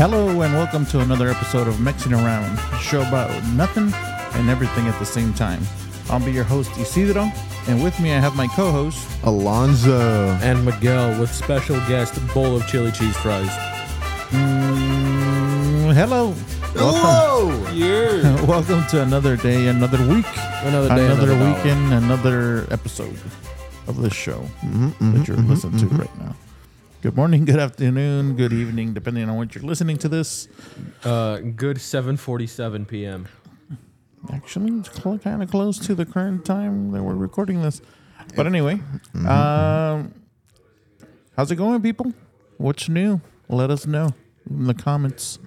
[0.00, 3.92] Hello and welcome to another episode of Mixing Around, a show about nothing
[4.38, 5.60] and everything at the same time.
[6.08, 7.30] I'll be your host Isidro,
[7.68, 9.06] and with me I have my co-host.
[9.24, 10.00] Alonzo.
[10.40, 13.50] and Miguel with special guest bowl of chili cheese fries.
[14.30, 16.32] Mm, hello,
[16.72, 17.50] Hello.
[17.70, 18.42] Yeah.
[18.46, 20.24] welcome to another day, another week,
[20.62, 21.54] Another day, another, another dollar.
[21.54, 23.18] weekend, another episode
[23.86, 26.34] of this show Mm-hmm, that you're listening to right now.
[27.02, 30.48] Good morning, good afternoon, good evening, depending on what you're listening to this.
[31.02, 33.26] Uh, good 7:47 p.m.
[34.30, 37.80] Actually, it's cl- kind of close to the current time that we're recording this.
[38.36, 38.76] But anyway,
[39.14, 39.26] Mm-hmm.
[39.26, 40.14] um,
[41.36, 42.12] how's it going, people?
[42.58, 43.22] What's new?
[43.48, 44.10] Let us know
[44.48, 45.38] in the comments.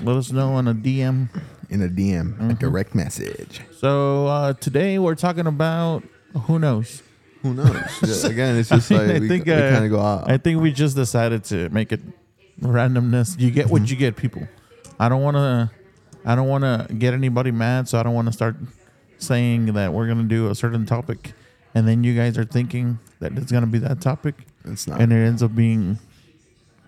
[0.00, 1.28] Let us know on a DM.
[1.70, 2.50] In a DM, Mm-hmm.
[2.50, 3.62] a direct message.
[3.80, 6.04] So uh, today we're talking about
[6.42, 7.02] who knows.
[7.46, 7.76] Who knows?
[8.24, 10.30] Yeah, again, it's just I like I we, think, we uh, kind of go out.
[10.30, 12.00] I think we just decided to make it
[12.60, 13.38] randomness.
[13.38, 13.72] You get Mm-hmm.
[13.72, 14.46] what you get, people.
[14.98, 15.70] I don't want to.
[16.24, 18.56] I don't want to get anybody mad, so I don't want to start
[19.18, 21.32] saying that we're gonna do a certain topic,
[21.74, 24.34] and then you guys are thinking that it's gonna be that topic,
[24.64, 25.00] it's not.
[25.00, 25.98] and it ends up being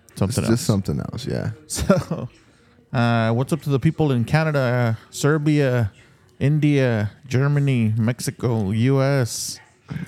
[0.09, 0.61] It's something just else.
[0.61, 1.25] something else.
[1.25, 1.51] Yeah.
[1.67, 2.27] So,
[2.91, 5.91] uh, what's up to the people in Canada, Serbia,
[6.39, 9.59] India, Germany, Mexico, U.S.,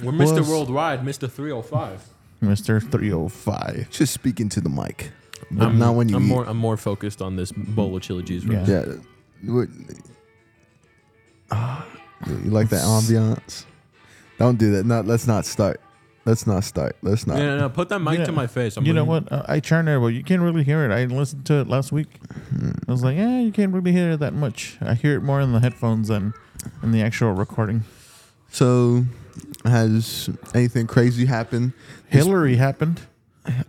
[0.03, 0.47] We're Plus- Mr.
[0.47, 1.29] Worldwide, Mr.
[1.29, 2.07] 305.
[2.43, 3.89] Mister Three Hundred Five?
[3.91, 5.11] Just speaking to the mic,
[5.51, 6.27] but I'm, not when you I'm eat.
[6.27, 6.43] more.
[6.45, 8.67] I'm more focused on this bowl of chili cheese fries.
[8.67, 8.83] Yeah.
[9.43, 9.51] yeah.
[9.53, 9.69] What-
[11.51, 11.85] Ah,
[12.27, 13.65] you like that ambiance?
[14.39, 14.85] Don't do that.
[14.85, 15.05] Not.
[15.05, 15.79] Let's not start.
[16.25, 16.95] Let's not start.
[17.01, 17.37] Let's not.
[17.37, 18.77] Yeah, no, no, put that mic You to my face.
[18.77, 19.31] I'm you know really- what?
[19.31, 20.91] Uh, I turned it, but you can't really hear it.
[20.93, 22.07] I listened to it last week.
[22.87, 24.77] I was like, yeah, you can't really hear it that much.
[24.81, 26.33] I hear it more in the headphones than
[26.83, 27.83] in the actual recording.
[28.51, 29.05] So,
[29.65, 31.73] has anything crazy happened?
[32.09, 33.01] This- Hilary happened,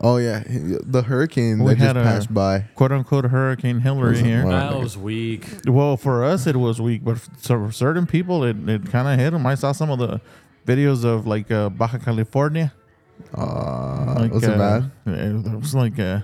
[0.00, 2.66] Oh yeah, the hurricane We that just had a- passed by.
[2.74, 4.42] quote unquote, Hurricane Hilary Wasn't here.
[4.44, 4.50] one.
[4.52, 5.46] That was weak.
[5.66, 9.30] Well, for us, it was weak, but for certain people, it, it kind of hit
[9.30, 9.46] them.
[9.46, 10.20] I saw some of the
[10.66, 12.72] videos of like uh, Baja California.
[13.34, 14.90] Uh, Like, was it uh, bad?
[15.06, 16.20] It was like, uh,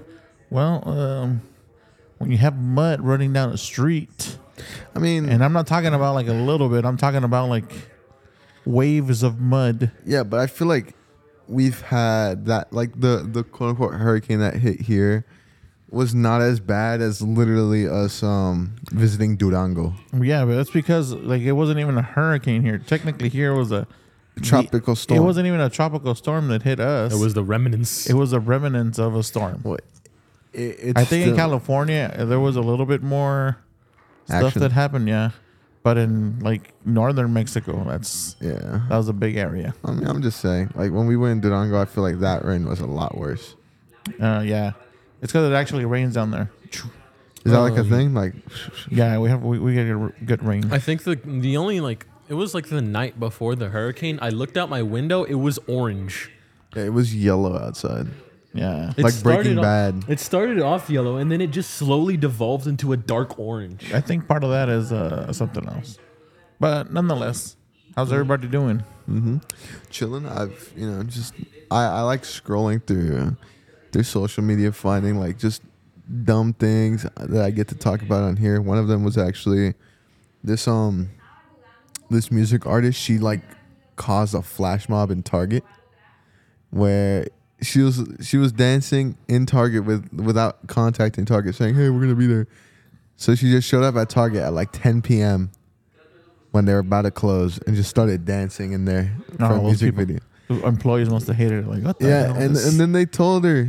[0.50, 1.40] well, um,
[2.18, 4.36] when you have mud running down a street,
[4.94, 6.84] I mean, and I'm not talking about like a little bit.
[6.84, 7.70] I'm talking about like
[8.68, 9.90] waves of mud.
[10.04, 10.94] Yeah, but I feel like
[11.46, 15.24] we've had that like the the quote unquote hurricane that hit here
[15.90, 19.94] was not as bad as literally us um visiting Durango.
[20.12, 22.78] Yeah, but that's because like it wasn't even a hurricane here.
[22.78, 23.86] Technically, here was a
[24.42, 25.20] Tropical storm.
[25.20, 27.12] It wasn't even a tropical storm that hit us.
[27.12, 28.08] It was the remnants.
[28.08, 29.60] It was a remnants of a storm.
[29.62, 29.80] What?
[30.52, 33.58] It, it's I think in California there was a little bit more
[34.26, 34.60] stuff Action.
[34.62, 35.08] that happened.
[35.08, 35.30] Yeah,
[35.88, 38.82] but in like northern Mexico, that's Yeah.
[38.90, 39.72] that was a big area.
[39.86, 40.66] I mean, I'm just saying.
[40.74, 43.54] Like when we went in Durango, I feel like that rain was a lot worse.
[44.20, 44.72] Uh, yeah,
[45.22, 46.50] it's because it actually rains down there.
[47.44, 48.12] Is that like a Um, thing?
[48.22, 48.34] Like,
[48.90, 50.64] Yeah, we have we, we get a good rain.
[50.70, 54.18] I think the the only like it was like the night before the hurricane.
[54.20, 55.24] I looked out my window.
[55.24, 56.30] It was orange.
[56.76, 58.08] it was yellow outside.
[58.54, 60.04] Yeah, It Like started Breaking off- Bad.
[60.08, 63.92] It started off yellow and then it just slowly devolved into a dark orange.
[63.92, 65.98] I think part of that is uh, something else.
[66.58, 67.56] But nonetheless,
[67.94, 68.82] how's everybody doing?
[69.08, 69.38] Mm-hmm.
[69.90, 70.26] Chilling.
[70.26, 71.34] I've you know just
[71.70, 73.36] I, I like scrolling through
[73.92, 75.62] through social media, finding like just
[76.24, 78.60] dumb things that I get to talk about on here.
[78.60, 79.74] One of them was actually
[80.42, 81.10] this um
[82.10, 82.98] this music artist.
[82.98, 83.42] She like
[83.96, 85.64] caused a flash mob in Target
[86.70, 87.26] where
[87.60, 92.14] she was she was dancing in Target with without contacting Target, saying, "Hey, we're gonna
[92.14, 92.46] be there."
[93.16, 95.50] So she just showed up at Target at like 10 p.m.
[96.52, 99.62] when they were about to close and just started dancing in there for Oh, a
[99.64, 100.04] music people.
[100.04, 100.20] video.
[100.66, 101.68] Employees must have hated it.
[101.68, 102.36] Like, what the Yeah, hell?
[102.36, 103.68] and and then they told her,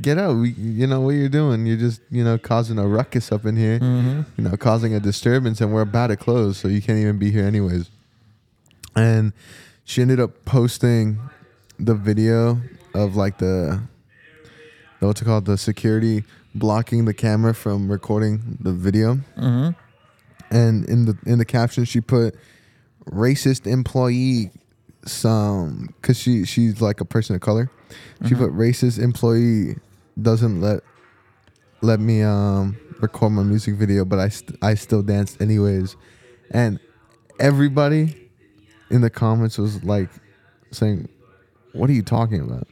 [0.00, 0.36] "Get out!
[0.36, 1.66] We, you know what you're doing?
[1.66, 3.80] You're just you know causing a ruckus up in here.
[3.80, 4.26] Mhm.
[4.36, 7.30] You know, causing a disturbance, and we're about to close, so you can't even be
[7.32, 7.88] here anyways."
[8.94, 9.32] And
[9.84, 11.18] she ended up posting
[11.78, 12.60] the video
[12.94, 13.80] of like the,
[15.00, 19.18] the what's it called, the security blocking the camera from recording the video.
[19.36, 19.74] Mhm.
[20.50, 22.34] and in the in the caption she put
[23.06, 24.50] racist employee
[25.06, 27.70] some because she she's like a person of color
[28.26, 28.38] she Mhm.
[28.38, 29.76] put racist employee
[30.20, 30.80] doesn't let
[31.82, 35.94] let me um record my music video but i st- i still danced anyways
[36.50, 36.80] and
[37.38, 38.28] everybody
[38.90, 40.10] in the comments was like
[40.72, 41.08] saying
[41.72, 42.66] what are you talking about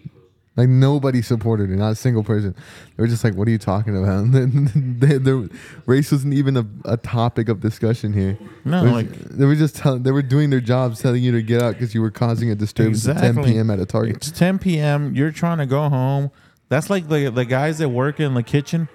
[0.59, 2.55] like nobody supported her, not a single person.
[2.97, 5.49] They were just like, "What are you talking about?" And then they, the
[5.87, 8.37] race wasn't even a, a topic of discussion here.
[8.65, 11.43] No, was- like they were just telling, they were doing their jobs, telling you to
[11.43, 13.71] get out because you were causing a disturbance at 10 p.m.
[13.71, 14.17] at a Target.
[14.17, 15.15] it's 10 p.m.
[15.15, 16.31] You're trying to go home.
[16.69, 18.89] That's like the the guys that work in the kitchen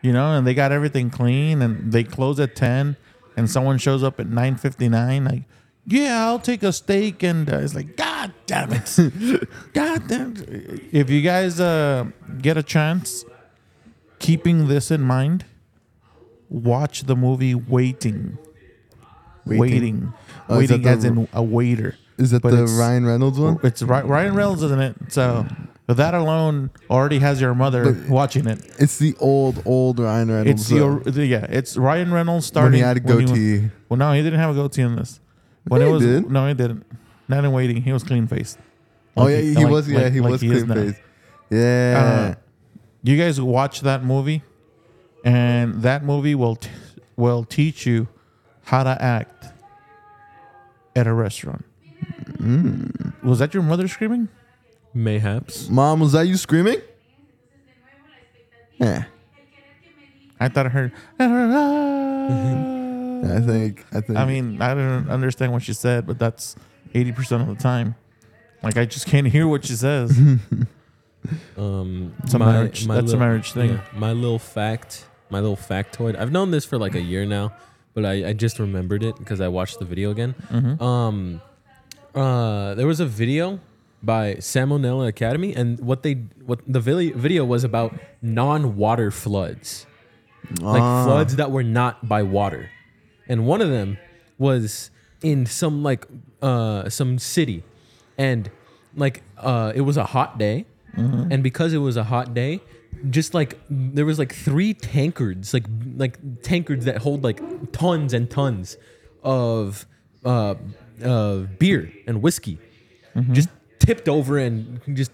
[0.00, 2.96] you know, and they got everything clean, and they close at ten,
[3.36, 5.42] and someone shows up at nine fifty nine, like,
[5.86, 10.34] yeah, I'll take a steak, and uh, it's like, God damn it, God damn.
[10.36, 10.82] it.
[10.92, 12.06] If you guys uh,
[12.42, 13.24] get a chance,
[14.18, 15.44] keeping this in mind,
[16.48, 18.38] watch the movie Waiting.
[19.46, 19.60] Waiting?
[19.70, 20.12] Waiting,
[20.48, 21.94] Oh, waiting, that as the- in a waiter.
[22.18, 23.58] Is that But the Ryan Reynolds one?
[23.62, 24.96] It's Ryan Reynolds isn't it?
[25.12, 25.46] So
[25.86, 28.58] that alone already has your mother But- watching it.
[28.78, 30.62] It's the old, old Ryan Reynolds.
[30.62, 31.46] It's the, uh, the yeah.
[31.48, 32.72] It's Ryan Reynolds starting.
[32.72, 33.70] when starting he had a when goatee.
[33.88, 35.20] well, no, he didn't have a goatee in this.
[35.68, 36.30] When Yeah, it he was did.
[36.30, 36.84] no, he didn't.
[37.28, 37.82] Not in waiting.
[37.82, 38.58] He was clean faced.
[39.16, 39.88] oh yeah, he was.
[39.88, 41.00] Yeah, he was clean faced.
[41.50, 42.34] Yeah.
[42.36, 42.40] Uh,
[43.02, 44.42] you guys watch that movie,
[45.24, 46.70] and that movie will t-
[47.16, 48.08] will teach you
[48.64, 49.46] how to act
[50.96, 51.64] at a restaurant.
[52.36, 53.22] Mm.
[53.22, 54.28] Was that your mother screaming?
[54.94, 55.68] Mayhaps.
[55.68, 56.80] Mom, was that you screaming?
[58.78, 59.04] Yeah.
[60.40, 60.92] I thought I heard.
[63.24, 63.84] I think.
[63.92, 64.18] I think.
[64.18, 66.56] I mean, I don't understand what she said, but that's
[66.94, 67.94] eighty percent of the time.
[68.62, 70.18] Like I just can't hear what she says.
[71.56, 73.70] Um, It's a marriage- that's a marriage thing.
[73.70, 76.16] yeah, my little fact, my little factoid.
[76.16, 77.52] I've known this for like a year now,
[77.92, 80.34] but I, I just remembered it because I watched the video again.
[80.50, 80.80] Mhm.
[80.80, 81.42] Um,
[82.14, 83.60] uh, there was a video
[84.02, 86.14] by Sam O'Nella Academy, and what they
[86.46, 89.86] what the video was about non-water floods,
[90.60, 91.04] like Ah.
[91.04, 92.70] floods that were not by water,
[93.28, 93.98] and one of them
[94.38, 94.90] was
[95.22, 96.06] in some like
[96.42, 97.64] uh some city,
[98.16, 98.50] and
[98.94, 100.66] like uh it was a hot day,
[101.32, 102.60] and because it was a hot day.
[103.10, 105.64] Just like there was like three tankards, like
[105.96, 108.76] like tankards that hold like tons and tons
[109.22, 109.86] of
[110.24, 110.54] uh,
[111.04, 112.58] uh, beer and whiskey,
[113.32, 115.12] just tipped over and just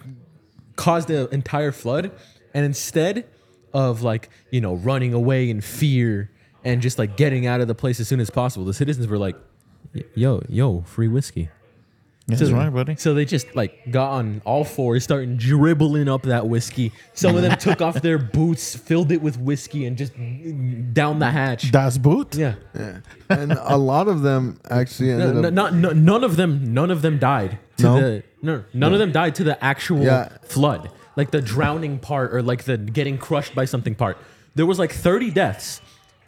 [0.77, 2.13] caused the entire flood.
[2.55, 3.27] And instead
[3.75, 6.31] of like you know running away in fear
[6.65, 9.19] and just like getting out of the place as soon as possible, the citizens were
[9.19, 9.37] like,
[10.15, 11.49] "Yo, yo, free whiskey."
[12.27, 12.97] That's So- right, buddy.
[12.97, 16.93] So they just like got on all fours, starting dribbling up that whiskey.
[17.13, 20.13] Some of them took off their boots, filled it with whiskey, and just
[20.95, 21.71] down the hatch.
[21.71, 22.35] Das Boot.
[22.35, 22.55] Yeah.
[22.75, 23.01] Yeah.
[23.29, 25.53] And a lot of them actually ended no, up.
[25.55, 26.73] not, no, none of them.
[26.73, 27.59] None of them died.
[27.79, 28.01] To No?
[28.01, 30.29] the no, none of them died to the actual Yeah.
[30.45, 34.17] flood, like the drowning part or like the getting crushed by something part.
[34.55, 35.83] There was like thirty deaths.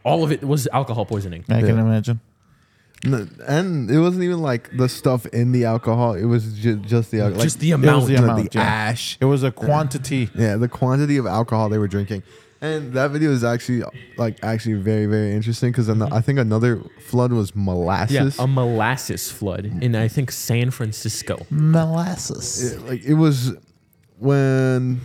[0.04, 1.44] All of it was alcohol poisoning.
[1.48, 2.20] I can imagine.
[3.04, 6.14] N- And it wasn't even like the stuff in the alcohol.
[6.14, 7.42] It was ju- just the alcohol.
[7.42, 8.06] Just the It was amount.
[8.06, 8.64] the the, amount, the yeah.
[8.64, 9.18] ash.
[9.20, 10.30] It was a quantity.
[10.34, 12.22] Yeah, the quantity of alcohol they were drinking.
[12.60, 13.82] And that video is actually
[14.16, 16.12] like actually very very interesting because mm-hmm.
[16.12, 18.38] I think another flood was molasses.
[18.38, 21.44] Yeah, a molasses flood in I think San Francisco.
[21.50, 22.72] Molasses.
[22.72, 23.52] It- like it was
[24.18, 25.00] when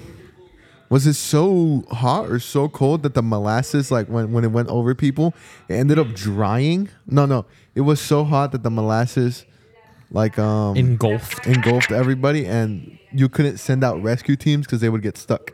[0.89, 4.69] was it so hot or so cold that the molasses like when when it went
[4.69, 5.33] over people
[5.67, 9.45] it ended up drying no no it was so hot that the molasses
[10.11, 11.45] like um Engulfed.
[11.47, 15.51] engulfed everybody and you couldn't send out rescue teams because they would get stuck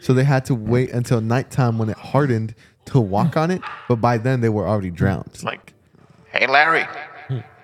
[0.00, 2.54] so they had to wait until nighttime when it hardened
[2.86, 5.72] to walk on it but by then they were already drowned It's like,
[6.32, 6.84] hey Larry,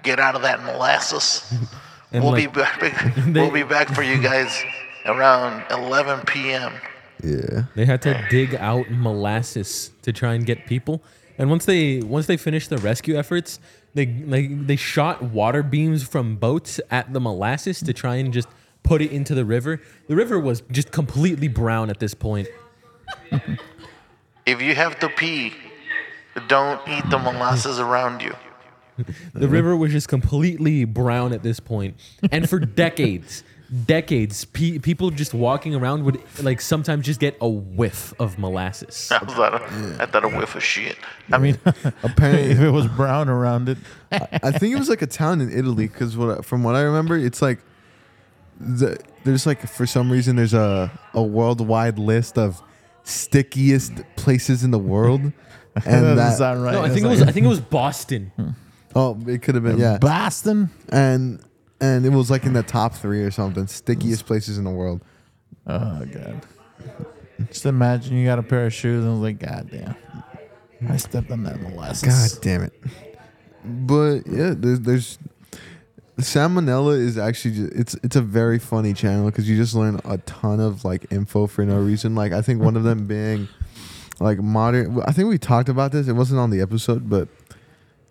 [0.02, 1.52] get out of that molasses.
[2.10, 2.80] And we'll like, be back.
[3.34, 4.64] we'll be back for you guys
[5.04, 6.72] around 11 p.m.
[7.22, 11.02] yeah They had to dig out molasses to try and get people.
[11.36, 13.60] And once they once they finished the rescue efforts,
[13.98, 18.48] they like they shot water beams from boats at the molasses to try and just
[18.84, 19.80] put it into the river.
[20.06, 22.48] The river was just completely brown at this point.
[24.46, 25.52] If you have to pee,
[26.46, 28.34] don't eat the molasses around you.
[29.34, 31.60] The river was just completely brown at this.
[32.32, 33.44] And for decades,
[33.86, 39.10] decades, pe- people just walking around would like sometimes just get a whiff of molasses.
[39.12, 40.96] I thought a, I thought a whiff of shit.
[41.30, 41.58] I mean,
[42.02, 43.78] apparently if it was brown around it,
[44.10, 47.16] I think it was like a town in Italy because what from what I remember,
[47.16, 47.58] it's like
[48.60, 52.62] the, there's like for some reason there's a a worldwide list of
[53.04, 55.32] stickiest places in the world,
[55.74, 56.72] that and doesn't that right.
[56.72, 58.32] No, I It's think it was I think it was Boston.
[58.96, 60.70] oh it could have been yeah, Boston.
[60.88, 61.40] and
[61.80, 65.00] and it was like in the top three or something stickiest places in the world.
[65.66, 66.46] Oh god.
[67.48, 69.94] Just imagine you got a pair of shoes and I was like, God damn.
[70.88, 72.34] I stepped on that molasses.
[72.34, 72.72] God damn it!
[73.64, 75.18] But yeah, there's, there's
[76.20, 80.00] Sam O'Nella is actually ju- it's it's a very funny channel because you just learn
[80.04, 82.14] a ton of like info for no reason.
[82.14, 83.48] Like I think one of them being
[84.20, 85.00] like modern.
[85.02, 86.08] I think we talked about this.
[86.08, 87.28] It wasn't on the episode, but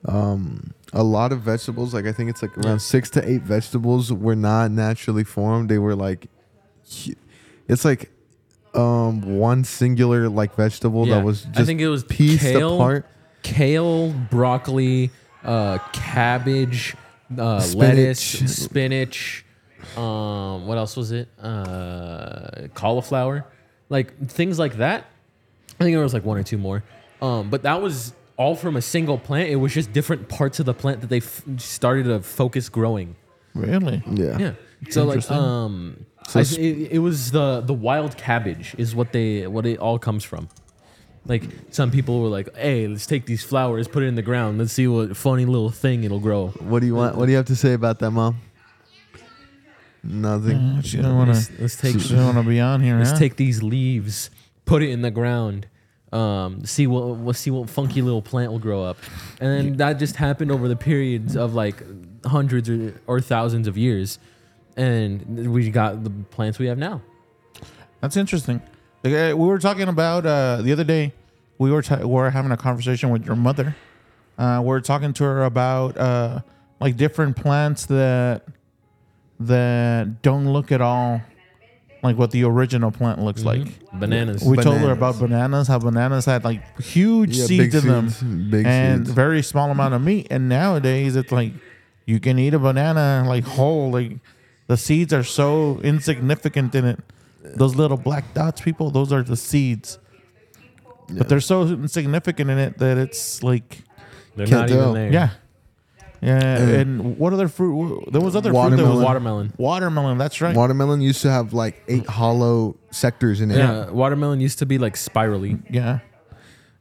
[0.05, 1.93] um, a lot of vegetables.
[1.93, 2.77] Like I think it's like around Yeah.
[2.77, 5.69] six to eight vegetables were not naturally formed.
[5.69, 6.27] They were like,
[7.67, 8.11] it's like
[8.73, 11.15] um one singular like vegetable Yeah.
[11.15, 13.05] that was just I think it was pieced kale, apart.
[13.43, 15.11] kale, broccoli,
[15.43, 16.95] uh, cabbage,
[17.37, 17.75] uh, Spinach.
[17.95, 19.45] lettuce, spinach.
[19.95, 21.29] Um, what else was it?
[21.41, 23.45] Uh, cauliflower,
[23.89, 25.05] like things like that.
[25.79, 26.83] I think there was like one or two more.
[27.21, 29.49] Um, but that was all from a single plant.
[29.49, 33.15] It was just different parts of the plant that they f- started to focus growing.
[33.55, 34.03] Really?
[34.11, 34.37] Yeah.
[34.37, 34.51] Yeah.
[34.89, 35.37] So like Interesting.
[35.37, 39.65] um So I- s- it, it was the the wild cabbage is what they what
[39.65, 40.49] it all comes from.
[41.25, 44.59] Like some people were like, "Hey, let's take these flowers, put it in the ground.
[44.59, 47.17] Let's see what funny little thing it'll grow." What do you want?
[47.17, 48.37] What do you have to say about that, mom?
[50.03, 50.55] Nothing.
[50.57, 51.61] Uh, she don't want Let's, to.
[51.61, 52.97] let's take She don't want to be on here.
[52.97, 53.17] let's huh?
[53.17, 54.29] take these leaves,
[54.65, 55.67] put it in the ground,
[56.13, 58.97] um, see what we'll see what funky little plant will grow up,
[59.41, 61.83] and then that just happened over the periods of like
[62.25, 64.19] hundreds or, or thousands of years,
[64.77, 67.01] and we got the plants we have now.
[68.01, 68.61] That's interesting.
[69.03, 71.13] Like, uh, we were talking about uh, the other day.
[71.57, 73.75] We were ta- we were having a conversation with your mother.
[74.37, 76.41] Uh, we are talking to her about uh,
[76.79, 78.43] like different plants that
[79.39, 81.21] that don't look at all
[82.03, 83.63] like what the original plant looks mm-hmm.
[83.65, 83.99] like.
[83.99, 84.43] Bananas.
[84.43, 88.09] We told her about bananas, how bananas had like huge Yeah, seeds big in them
[88.09, 89.15] seeds, big and seeds.
[89.15, 90.27] very small amount of meat.
[90.29, 91.53] And nowadays it's like
[92.05, 93.91] you can eat a banana like whole.
[93.91, 94.19] Like
[94.67, 96.99] the seeds are so insignificant in it.
[97.43, 99.99] Those little black dots, people, those are the seeds.
[101.09, 103.83] But they're so insignificant in it that it's like,
[104.35, 104.93] They're Can't not even tell.
[104.93, 105.11] there.
[105.13, 105.29] yeah,
[106.21, 106.57] yeah.
[106.57, 106.71] And-
[107.01, 108.09] And what other fruit?
[108.11, 108.53] There was other fruit.
[108.53, 108.95] That Watermelon.
[108.95, 109.53] was Watermelon.
[109.57, 110.17] watermelon.
[110.17, 110.55] That's right.
[110.55, 113.57] Watermelon used to have like eight hollow sectors in it.
[113.57, 115.59] Yeah, watermelon used to be like spirally.
[115.69, 115.99] yeah.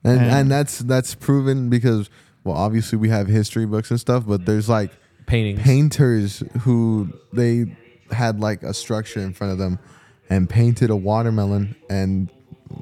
[0.05, 2.09] and And- and that's that's proven because
[2.45, 4.91] well obviously we have history books and stuff but there's like
[5.27, 5.61] Paintings.
[5.63, 7.75] painters who they
[8.13, 9.81] had like a structure in front of them
[10.31, 12.31] and painted a watermelon and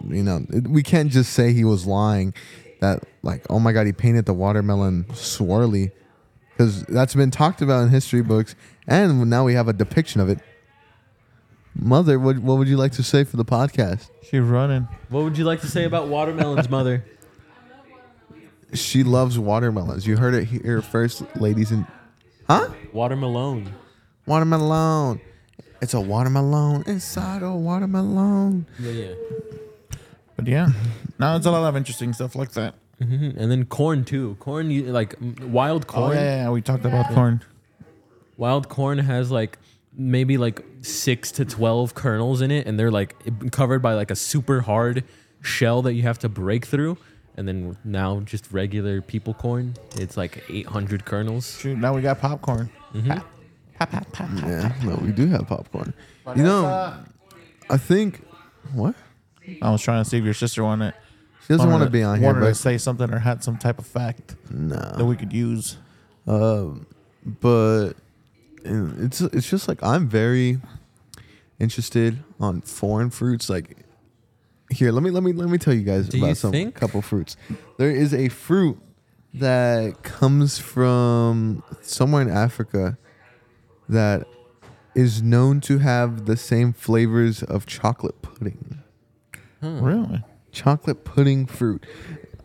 [0.09, 2.35] you know it- we can't just say he was lying
[2.83, 5.93] that like oh my god he painted the watermelon swirly
[6.57, 8.55] because that's been talked about in history books
[8.87, 10.39] and now we have a depiction of it
[11.75, 14.89] mother what, what would you like to say for the podcast She's running.
[15.11, 17.05] What would you like to say about watermelons, mother?
[18.73, 21.87] she loves watermelons you heard it here first ladies and
[22.49, 23.73] huh Watermelon.
[24.27, 25.21] Watermelon.
[25.83, 28.67] It's a watermelon inside a watermelon.
[28.79, 29.15] Yeah, yeah.
[30.37, 30.69] But yeah,
[31.19, 32.75] now it's a lot of interesting stuff like that.
[33.05, 33.37] Mhm.
[33.37, 34.37] And then corn too.
[34.41, 36.17] Corn, you, like m- wild Oh corn.
[36.17, 37.43] yeah, yeah, yeah, we talked about corn.
[38.37, 39.59] Wild corn has like
[39.97, 43.15] maybe like six to twelve kernels in it, and they're like
[43.53, 45.05] covered by like a super hard
[45.43, 46.97] shell that you have to break through.
[47.37, 51.59] And then now just regular people corn, it's like eight hundred kernels.
[51.61, 52.71] Shoot, now we got popcorn.
[54.37, 55.93] Yeah, no, we do have popcorn.
[56.37, 56.95] You know,
[57.69, 58.25] I think
[58.73, 58.95] what
[59.61, 60.95] I was trying to see if your sister wanted.
[61.47, 63.57] She doesn't want to be on here, Wanted to but say something or had some
[63.59, 65.05] type of fact that no.
[65.05, 65.77] we could use.
[66.27, 66.87] Um,
[67.25, 67.93] but
[68.65, 70.59] it's it's just like I'm very
[71.61, 73.49] interested on foreign fruits.
[73.51, 73.77] Like
[74.71, 76.75] here, let me let me let me tell you guys Do about you some think-
[76.75, 77.37] couple fruits.
[77.79, 78.79] There is a fruit
[79.35, 82.97] that comes from somewhere in Africa
[83.89, 84.27] that
[84.95, 88.79] is known to have the same flavors of chocolate pudding.
[89.61, 90.23] Really?
[90.55, 91.85] Chocolate pudding fruit.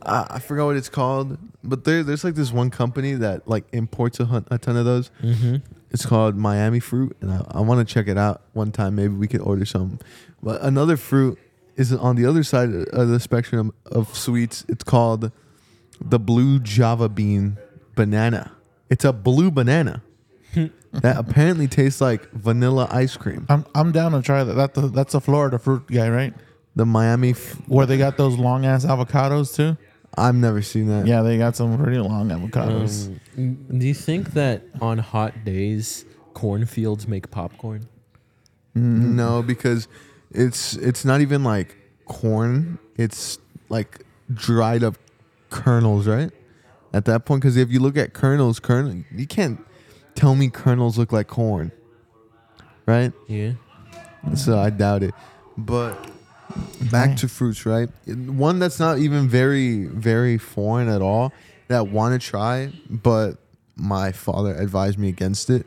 [0.01, 3.65] I, I forgot what it's called, but there there's like this one company that like
[3.71, 5.11] imports a, hun- a ton of those.
[5.21, 5.57] Mm-hmm.
[5.91, 8.95] It's called Miami fruit, and I, I want to check it out one time.
[8.95, 9.99] Maybe we could order some.
[10.41, 11.39] But another fruit
[11.75, 14.65] is on the other side of the spectrum of sweets.
[14.67, 15.31] It's called
[16.01, 17.57] the blue Java bean
[17.95, 18.51] banana.
[18.89, 20.01] It's a blue banana
[20.91, 23.45] that apparently tastes like vanilla ice cream.
[23.49, 24.53] I'm I'm down to try that.
[24.73, 26.33] That that's a Florida fruit guy, right?
[26.79, 29.75] The Miami, f- Where they got those long ass avocados too.
[30.17, 31.05] I've never seen that.
[31.05, 33.13] Yeah, they got some pretty long avocados.
[33.37, 37.89] Um, do you think that on hot days cornfields make popcorn?
[38.75, 39.89] No, because
[40.31, 42.79] it's it's not even like corn.
[42.95, 44.95] It's like dried up
[45.49, 46.31] kernels, right?
[46.93, 49.59] At that point, because if you look at kernels, kernel you can't
[50.15, 51.73] tell me kernels look like corn,
[52.85, 53.11] right?
[53.27, 53.51] Yeah.
[54.33, 55.13] So I doubt it.
[55.57, 56.09] But
[56.91, 57.89] back to fruits, right?
[58.07, 61.31] One that's not even very very foreign at all
[61.67, 63.37] that want to try, but
[63.75, 65.65] my father advised me against it.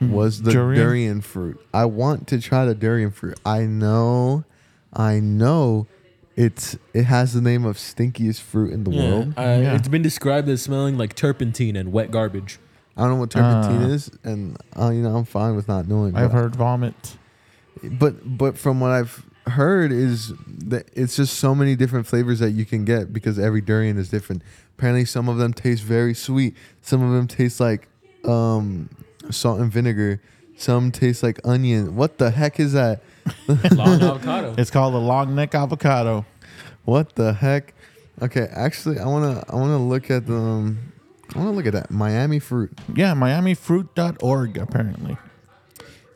[0.00, 0.82] Was the Durian?
[0.82, 1.20] durian?
[1.20, 1.60] fruit?
[1.74, 3.38] I want to try the durian fruit.
[3.44, 4.44] I know,
[4.94, 5.86] I know,
[6.36, 9.02] it's it has the name of stinkiest fruit in the Yeah.
[9.10, 9.34] world.
[9.36, 9.74] Uh, Yeah.
[9.74, 12.58] It's been described as smelling like turpentine and wet garbage.
[12.96, 13.88] I don't know what turpentine Uh.
[13.94, 16.16] is, and uh, you know I'm fine with not knowing.
[16.16, 17.16] I've heard vomit.
[17.82, 22.50] but but from what I've heard is that it's just so many different flavors that
[22.50, 24.42] you can get because every durian is different.
[24.78, 26.56] Apparently, some of them taste very sweet.
[26.82, 27.88] Some of them taste like
[28.24, 28.88] um,
[29.30, 30.20] salt and vinegar.
[30.56, 31.96] Some taste like onion.
[31.96, 33.02] What the heck is that?
[33.72, 34.54] Long avocado.
[34.58, 36.26] It's called the long neck avocado.
[36.84, 37.74] What the heck?
[38.22, 40.92] Okay, actually, I wanna I wanna look at the um,
[41.34, 42.72] I wanna look at that Miami fruit.
[42.94, 45.16] Yeah, MiamiFruit.org apparently.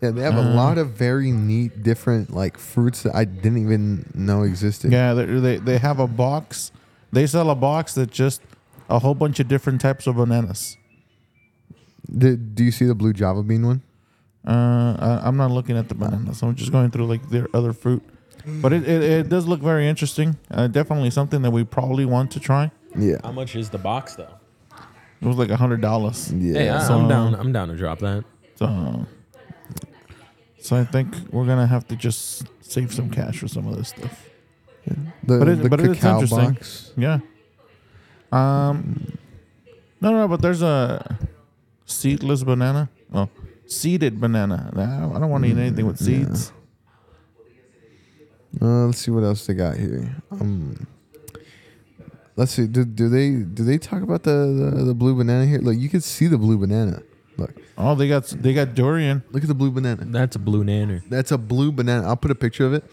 [0.04, 4.10] Yeah, they have a lot of very neat, different like fruits that I didn't even
[4.14, 4.92] know existed.
[4.92, 6.72] Yeah, they, they they have a box.
[7.10, 8.42] They sell a box that just
[8.90, 10.76] a whole bunch of different types of bananas.
[12.16, 13.82] Did, do you see the blue Java bean one?
[14.46, 14.50] Uh,
[14.98, 16.42] I, I'm not looking at the bananas.
[16.42, 18.02] I'm just going through like their other fruit.
[18.46, 20.36] But it, it, it does look very interesting.
[20.50, 22.70] Uh, definitely something that we probably want to try.
[22.94, 23.16] Yeah.
[23.24, 24.34] How much is the box though?
[25.22, 26.30] It was like a hundred dollars.
[26.30, 26.52] Yeah.
[26.58, 27.34] Hey, I, so- I'm down.
[27.34, 28.24] I'm down to drop that.
[28.56, 29.06] So,
[30.64, 33.88] so I think we're gonna have to just save some cash for some of this
[33.90, 34.14] stuff.
[34.86, 36.52] the but it- the but it's cacao interesting.
[36.54, 36.92] box.
[36.96, 37.18] Yeah.
[38.32, 38.78] Um.
[40.00, 41.18] No, no, but there's a
[41.86, 42.88] seedless banana.
[43.12, 43.28] Oh,
[43.66, 44.70] seeded banana.
[45.14, 46.52] I don't want to eat anything with seeds.
[48.60, 50.14] Uh, let's see what else they got here.
[50.30, 50.86] Um,
[52.36, 52.66] let's see.
[52.66, 55.58] Do, do they do they talk about the, the the blue banana here?
[55.58, 57.02] Look, you can see the blue banana.
[57.76, 59.22] Look, Oh, they got they got durian.
[59.32, 60.04] look at the blue banana.
[60.06, 61.02] That's a blue nanner.
[61.08, 62.06] That's a blue banana.
[62.06, 62.84] I'll put a picture of it.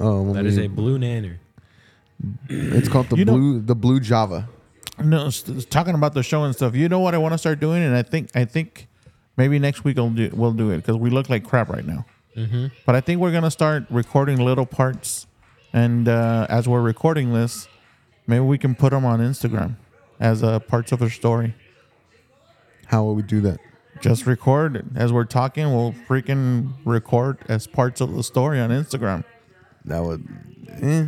[0.00, 1.36] Oh, That is a blue nanner.
[2.48, 4.48] It's called the You know- blue the blue Java.
[4.98, 6.74] No, it's, it's talking about the show and stuff.
[6.74, 8.88] You know what I want to start doing, and I think I think
[9.36, 12.06] maybe next week we'll do we'll do it because we look like crap right now.
[12.36, 12.66] Mm-hmm.
[12.86, 15.26] But I think we're gonna start recording little parts,
[15.74, 17.68] and uh, as we're recording this,
[18.26, 19.76] maybe we can put them on Instagram
[20.18, 21.54] as uh, parts of a story.
[22.86, 23.58] How will we do that?
[24.00, 24.84] Just record it.
[24.94, 25.72] as we're talking.
[25.74, 29.24] We'll freaking record as parts of the story on Instagram.
[29.84, 30.26] That would.
[30.82, 31.06] Eh.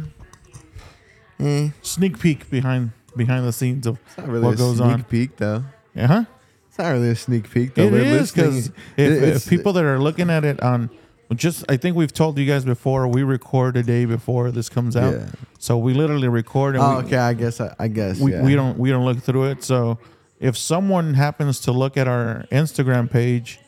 [1.40, 1.68] Eh.
[1.82, 5.02] Sneak peek behind behind the scenes of It's not really what a goes sneak on.
[5.04, 5.64] peak though.
[5.94, 6.24] Yeah, huh?
[6.68, 7.84] It's not really a sneak peek though.
[7.84, 10.90] It They're is because if, if people that are looking at it on
[11.34, 14.96] just I think we've told you guys before we record a day before this comes
[14.96, 15.12] out.
[15.14, 15.26] Yeah.
[15.58, 17.18] So we literally record and Oh, we, okay.
[17.18, 17.60] I guess.
[17.60, 18.18] I, I guess.
[18.18, 18.42] we, yeah.
[18.42, 19.62] we don't we don't look through it.
[19.64, 19.98] So
[20.40, 23.58] if someone happens to look at our Instagram page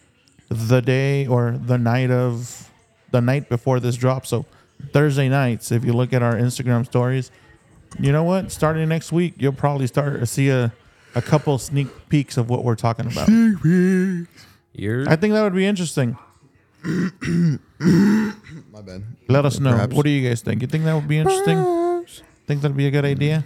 [0.48, 2.70] the day or the night of
[3.10, 4.46] the night before this drop, so
[4.92, 7.30] Thursday nights, if you look at our Instagram stories,
[7.98, 8.52] you know what?
[8.52, 10.72] Starting next week, you'll probably start to see a
[11.16, 13.28] a couple sneak peeks of what we're talking about.
[14.72, 16.16] You're I think that would be interesting.
[16.84, 17.58] My
[18.80, 19.02] bad.
[19.28, 19.72] Let us know.
[19.72, 19.94] Perhaps.
[19.94, 20.62] What do you guys think?
[20.62, 21.58] You think that would be interesting?
[22.46, 23.44] Think that'd be a good idea?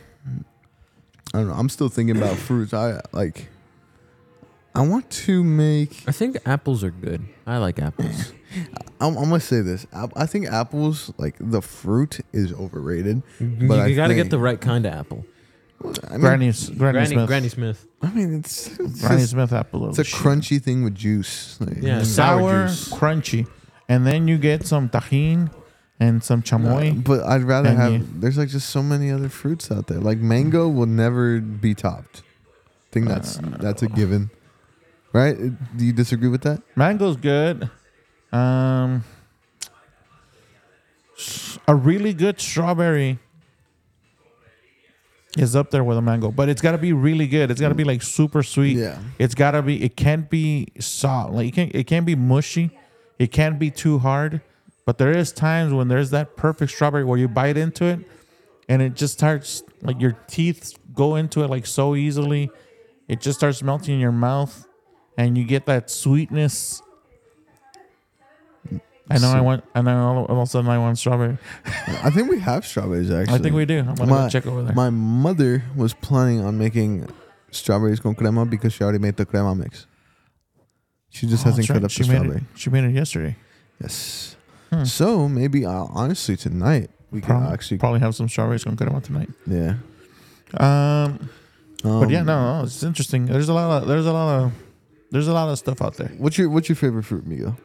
[1.35, 1.55] I don't know.
[1.55, 2.73] I'm still thinking about fruits.
[2.73, 3.49] I like.
[4.73, 6.05] I want to make.
[6.07, 7.23] I think apples are good.
[7.45, 8.33] I like apples.
[9.01, 9.85] I'm, I'm gonna say this.
[9.93, 13.23] I, I think apples, like the fruit, is overrated.
[13.41, 13.67] Mm-hmm.
[13.67, 15.27] But you I got to get the right kind of apple.
[16.09, 17.27] I mean, Granny's Granny, Granny, Smith.
[17.27, 17.87] Granny Smith.
[18.01, 19.89] I mean, it's it's, Granny just- Smith apple.
[19.89, 21.61] it's a crunchy thing with juice.
[21.61, 22.89] Like, Yeah, sour, sour juice.
[22.93, 23.49] crunchy,
[23.89, 25.51] and then you get some Tajín
[26.01, 26.91] and some chamoy.
[26.93, 27.93] Uh, but I'd rather And have.
[27.93, 30.01] you- There's like just so many other fruits out there.
[30.01, 32.23] Like mango will never be topped.
[32.23, 34.31] I think that's that's a given,
[35.13, 35.37] right?
[35.77, 36.63] Do you disagree with that?
[36.77, 37.69] Mango's good.
[38.33, 39.05] Um,
[41.67, 43.19] a really good strawberry
[45.37, 47.51] is up there with a mango, but it's got to be really good.
[47.51, 48.77] It's got to be like super sweet.
[48.77, 48.99] Yeah.
[49.19, 49.83] It's got to be.
[49.83, 51.33] It can't be soft.
[51.33, 51.75] Like it can't.
[51.75, 52.71] It can't be mushy.
[53.19, 54.41] It can't be too hard.
[54.87, 58.01] But there is times when there's that perfect strawberry where you bite into it,
[58.69, 62.51] and it just starts like your teeth go into it like so easily.
[63.09, 64.67] It just starts melting in your mouth,
[65.17, 66.83] and you get that sweetness.
[69.11, 69.65] I know I want.
[69.75, 71.37] I know all, of a sudden I want strawberry.
[72.03, 73.35] I think we have strawberries actually.
[73.39, 73.81] I think we do.
[73.81, 74.75] I'm gonna go check over there.
[74.75, 77.07] My mother was planning on making
[77.51, 79.87] strawberries con crema because she already made the crema mix.
[81.11, 81.85] She just Oh, hasn't cut right.
[81.85, 82.37] up she the strawberry.
[82.39, 82.43] it.
[82.57, 83.37] She made it yesterday.
[83.81, 84.37] Yes.
[84.75, 84.85] Hmm.
[84.85, 88.85] So maybe uh, honestly tonight we can Probably, actually probably have some strawberries going to
[88.85, 89.31] come out tonight.
[89.47, 89.75] yeah.
[90.57, 91.29] Um,
[91.83, 93.27] but yeah, Um, no, no, it's interesting.
[93.27, 94.53] There's a lot of there's a lot of
[95.11, 96.09] there's a lot of stuff out there.
[96.19, 97.57] What's your what's your favorite fruit, Miguel?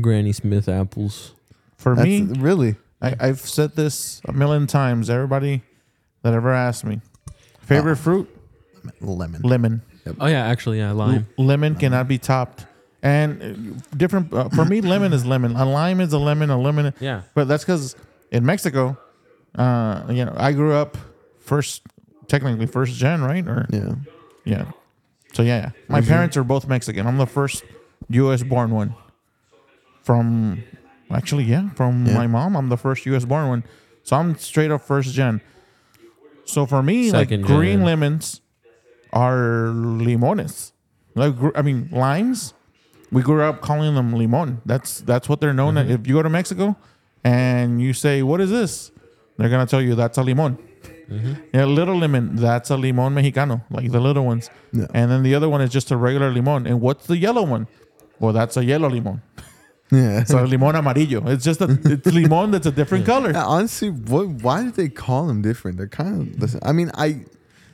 [0.00, 1.34] Granny Smith apples.
[1.76, 5.08] For That's me, really I, I've said this a million times.
[5.08, 5.62] Everybody
[6.22, 7.00] that ever asked me,
[7.62, 8.28] favorite Uh, fruit,
[9.00, 9.40] lemon.
[9.42, 9.82] lemon.
[10.20, 11.26] Oh yeah, actually yeah, lime.
[11.38, 12.66] L- lemon cannot be topped.
[13.02, 15.56] And uh, different uh, for me, lemon is lemon.
[15.56, 16.50] A lime is a lemon.
[16.50, 17.22] A lemon, Yeah.
[17.34, 17.96] but that's because
[18.30, 18.98] in Mexico,
[19.56, 20.96] uh, you know, I grew up
[21.38, 21.82] first,
[22.28, 23.46] technically first gen, right?
[23.46, 23.94] Or Yeah.
[24.44, 24.64] Yeah.
[25.32, 25.70] So yeah, yeah.
[25.88, 27.06] my parents are both Mexican.
[27.06, 27.64] I'm the first
[28.10, 28.42] U.S.
[28.42, 28.94] born one
[30.02, 30.62] from
[31.12, 32.14] Actually, yeah, from Yeah.
[32.14, 32.56] my mom.
[32.56, 33.24] I'm the first U.S.
[33.24, 33.64] born one,
[34.04, 35.40] so I'm straight up first gen.
[36.44, 38.40] So for me, Second like green lemons
[39.12, 40.70] are limones.
[41.16, 42.54] Like I mean limes.
[43.12, 44.62] We grew up calling them limon.
[44.64, 45.74] That's that's what they're known.
[45.74, 45.90] Mm-hmm.
[45.90, 46.76] If you go to Mexico
[47.24, 48.92] and you say, "What is this?"
[49.36, 50.58] They're gonna tell you that's a limon.
[51.10, 51.32] Mm-hmm.
[51.52, 52.36] Yeah, little lemon.
[52.36, 54.48] That's a limon mexicano, like the little ones.
[54.72, 54.86] Yeah.
[54.94, 56.66] And then the other one is just a regular limon.
[56.66, 57.66] And what's the yellow one?
[58.20, 59.22] Well, that's a yellow limon.
[59.92, 60.22] Yeah.
[60.22, 61.26] So limon amarillo.
[61.26, 63.32] It's just a it's limon that's a different color.
[63.32, 64.28] Yeah, honestly, what?
[64.28, 65.78] Why did they call them different?
[65.78, 66.56] They're kind of.
[66.62, 67.24] I mean, I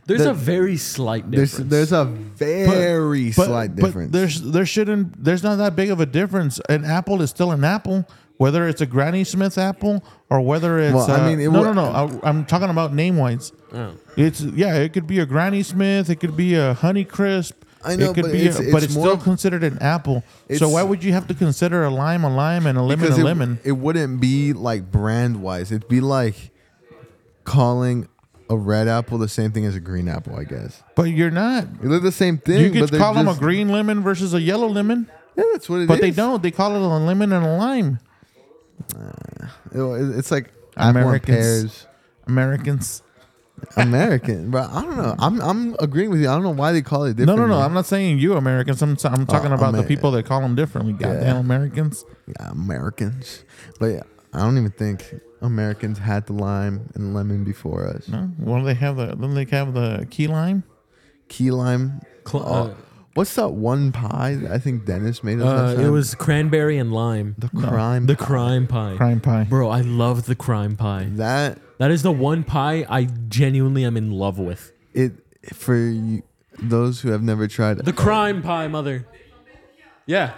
[0.06, 1.68] There's The- a very slight difference.
[1.70, 4.12] there's a very slight difference.
[4.12, 6.60] there's there shouldn't there's not that big of a difference.
[6.68, 10.94] An apple is still an apple, whether it's a Granny Smith apple or whether it's
[10.94, 12.20] Well, I uh, mean, it no wa- no no.
[12.22, 13.52] I, I'm talking about name wise.
[13.74, 13.90] Oh.
[14.16, 17.62] It's yeah, it could be a Granny Smith, it could be a Honey Crisp.
[17.84, 19.62] I know, it could but be, it's- a, but it's it's more still of- considered
[19.64, 20.22] an apple.
[20.56, 23.18] So why would you have to consider a lime a lime and a lemon because
[23.18, 23.58] a it, lemon?
[23.64, 25.70] it wouldn't be like brand wise.
[25.72, 26.50] It'd be like
[27.44, 28.08] calling
[28.48, 30.36] a red apple the same thing as a green apple.
[30.36, 31.80] I guess But you're not.
[31.82, 32.62] they're the same thing.
[32.74, 35.76] You could call them a just- green lemon versus a yellow lemon, Yeah, that's what
[35.78, 35.88] it is.
[35.88, 36.42] but they don't.
[36.42, 37.98] They call it a lemon and a lime.
[38.94, 41.36] Uh, it- It's like apple and Americans.
[41.36, 41.86] pears.
[42.26, 43.02] Americans.
[43.76, 45.14] American, but I don't know.
[45.18, 46.28] I'm I'm agreeing with you.
[46.28, 47.38] I don't know why they call it No, different.
[47.40, 47.58] no, no.
[47.58, 48.82] No, I'm not saying you Americans.
[48.82, 50.92] I'm, I'm oh, talking about the Amer- people that call them differently.
[50.92, 52.04] Goddamn Americans.
[52.26, 53.44] yeah, Americans,
[53.80, 54.02] but yeah,
[54.34, 58.08] I don't even think Americans had the lime and lemon before us.
[58.08, 60.64] No, well they have the then they have the key lime.
[61.28, 62.00] Key lime.
[62.26, 62.74] Cl- Oh, uh,
[63.14, 65.44] what's that one pie that I think Dennis made us?
[65.44, 65.92] uh, last it time?
[65.92, 67.34] was cranberry and lime.
[67.38, 68.06] the crime.
[68.06, 68.24] The pie.
[68.24, 68.96] crime pie.
[68.96, 69.44] Crime pie.
[69.44, 71.08] Bro, I love the crime pie.
[71.12, 74.72] That That is the one pie I genuinely am in love with.
[74.94, 75.12] it
[75.54, 76.22] for you,
[76.58, 79.06] those who have never tried The crime pie, mother.
[80.06, 80.32] Yeah.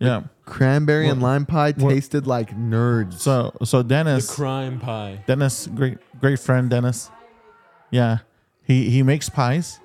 [0.00, 0.22] Yeah.
[0.48, 3.14] Cranberry and lime pie what- tasted like nerds.
[3.20, 4.26] So so Dennis.
[4.26, 5.22] The Dennis crime pie.
[5.26, 7.10] Dennis great great friend Dennis.
[7.90, 8.18] Yeah.
[8.64, 9.80] He he makes pies.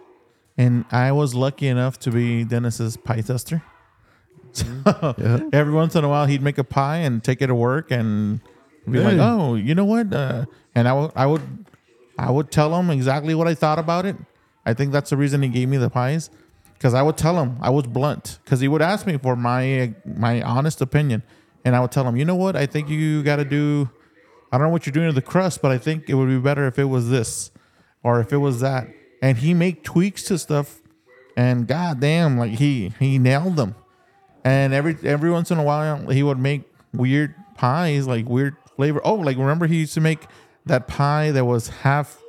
[0.58, 3.62] And I was lucky enough to be Dennis's pie tester.
[4.54, 4.66] So
[5.18, 5.40] Yeah.
[5.52, 8.40] every once in a while he'd make a pie and take it to work and
[8.88, 9.34] be like, Yeah.
[9.34, 10.46] "Oh, you know what?" Uh,
[10.76, 11.42] and I would I would
[12.20, 14.16] I would tell him exactly what I thought about it.
[14.64, 16.30] I think that's the reason he gave me the pies
[16.84, 19.94] because I would tell him I was blunt because he would ask me for my
[20.06, 21.24] my honest opinion,
[21.64, 22.58] and I would tell him, "You know what?
[22.58, 23.90] I think you got to do.
[24.52, 26.40] I don't know what you're doing to the crust, but I think it would be
[26.40, 27.52] better if it was this
[28.04, 28.90] or if it was that."
[29.22, 30.82] And he make tweaks to stuff,
[31.38, 33.76] and goddamn, like he he nailed them.
[34.44, 39.00] And every every once in a while, he would make weird pies, like weird flavor.
[39.06, 40.28] Oh, like remember he used to make
[40.66, 42.22] that pie that was half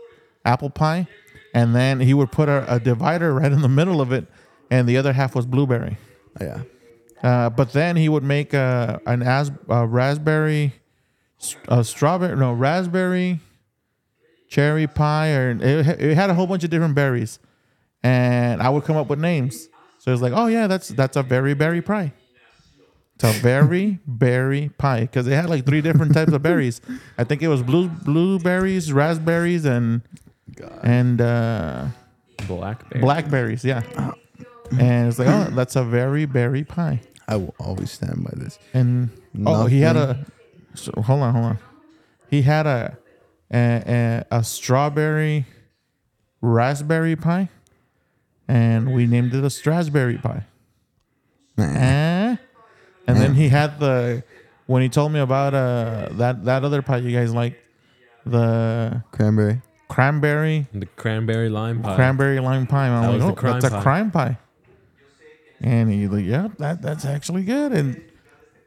[0.45, 1.09] apple pie,
[1.53, 4.29] and then he would put a, a divider right in the middle of it,
[4.71, 5.97] and the other half was blueberry.
[6.41, 6.63] yeah.
[7.23, 10.75] Uh, but then he would make a an as a raspberry,
[11.69, 13.41] a strawberry, no raspberry,
[14.49, 17.39] cherry pie, or it, it had a whole bunch of different berries,
[18.03, 19.69] and I would come up with names.
[20.01, 22.13] So it's like, oh yeah, that's that's a very berry pie.
[23.15, 26.83] It's a very berry pie because they had like three different types of berries.
[27.17, 30.03] I think it was blue blueberries, raspberries, and
[30.83, 31.87] and uh,
[32.47, 33.01] Blackberry.
[33.01, 33.65] blackberries.
[33.65, 33.81] Yeah,
[34.81, 37.01] and it's like, oh, that's a very berry pie.
[37.27, 38.59] I will always stand by this.
[38.73, 39.11] And
[39.47, 40.25] oh, he had a.
[40.75, 41.59] So, hold on, hold on.
[42.29, 42.99] He had a
[43.53, 45.47] a, a a strawberry
[46.41, 47.49] raspberry pie,
[48.49, 50.45] and we named it a strasberry pie.
[51.59, 52.37] Eh?
[53.07, 54.25] And then he had the
[54.67, 57.59] when he told me about uh that that other pie you guys like,
[58.27, 59.61] the Cranberry.
[59.89, 61.95] cranberry The cranberry lime pie.
[61.95, 62.89] cranberry lime pie.
[62.89, 64.39] I'm was like, the oh, crime that's a pie." crime pie.
[65.65, 67.73] And he's like, yeah, that that's actually good.
[67.73, 68.01] And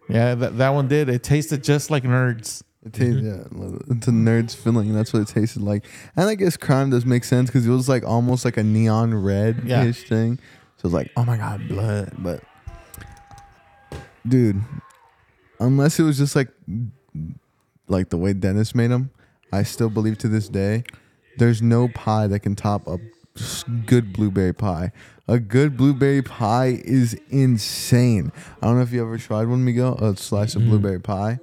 [0.09, 1.09] yeah, that, that one did.
[1.09, 2.63] It tasted just like nerds.
[2.83, 3.61] It tastes, mm-hmm.
[3.61, 4.93] yeah, it's a nerd's feeling.
[4.93, 5.85] That's what it tasted like.
[6.15, 9.13] And I guess crime does make sense because it was like almost like a neon
[9.13, 9.91] red ish Yeah.
[9.91, 10.39] thing.
[10.77, 12.13] So it's like, oh my god, blood.
[12.17, 12.41] But
[14.27, 14.61] dude,
[15.59, 16.49] unless it was just like
[17.87, 19.11] like the way Dennis made them,
[19.51, 20.83] I still believe to this day,
[21.37, 22.97] there's no pie that can top a
[23.85, 24.91] good blueberry pie.
[25.27, 28.31] A good blueberry pie is insane.
[28.61, 29.95] I don't know if you ever tried one, Miguel.
[29.95, 31.39] A slice of blueberry pie.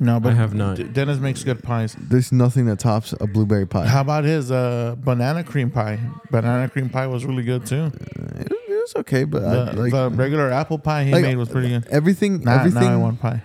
[0.00, 0.76] No, but I have not.
[0.76, 1.96] D- Dennis makes good pies.
[1.98, 3.86] There's nothing that tops a blueberry pie.
[3.86, 6.00] How about his uh, banana cream pie?
[6.30, 7.92] Banana cream pie was really good too.
[8.36, 11.36] It, it was okay, but The, I, like, the regular apple pie he like, made
[11.36, 11.86] was pretty good.
[11.86, 13.42] everything, Nah, everything, now I want pie.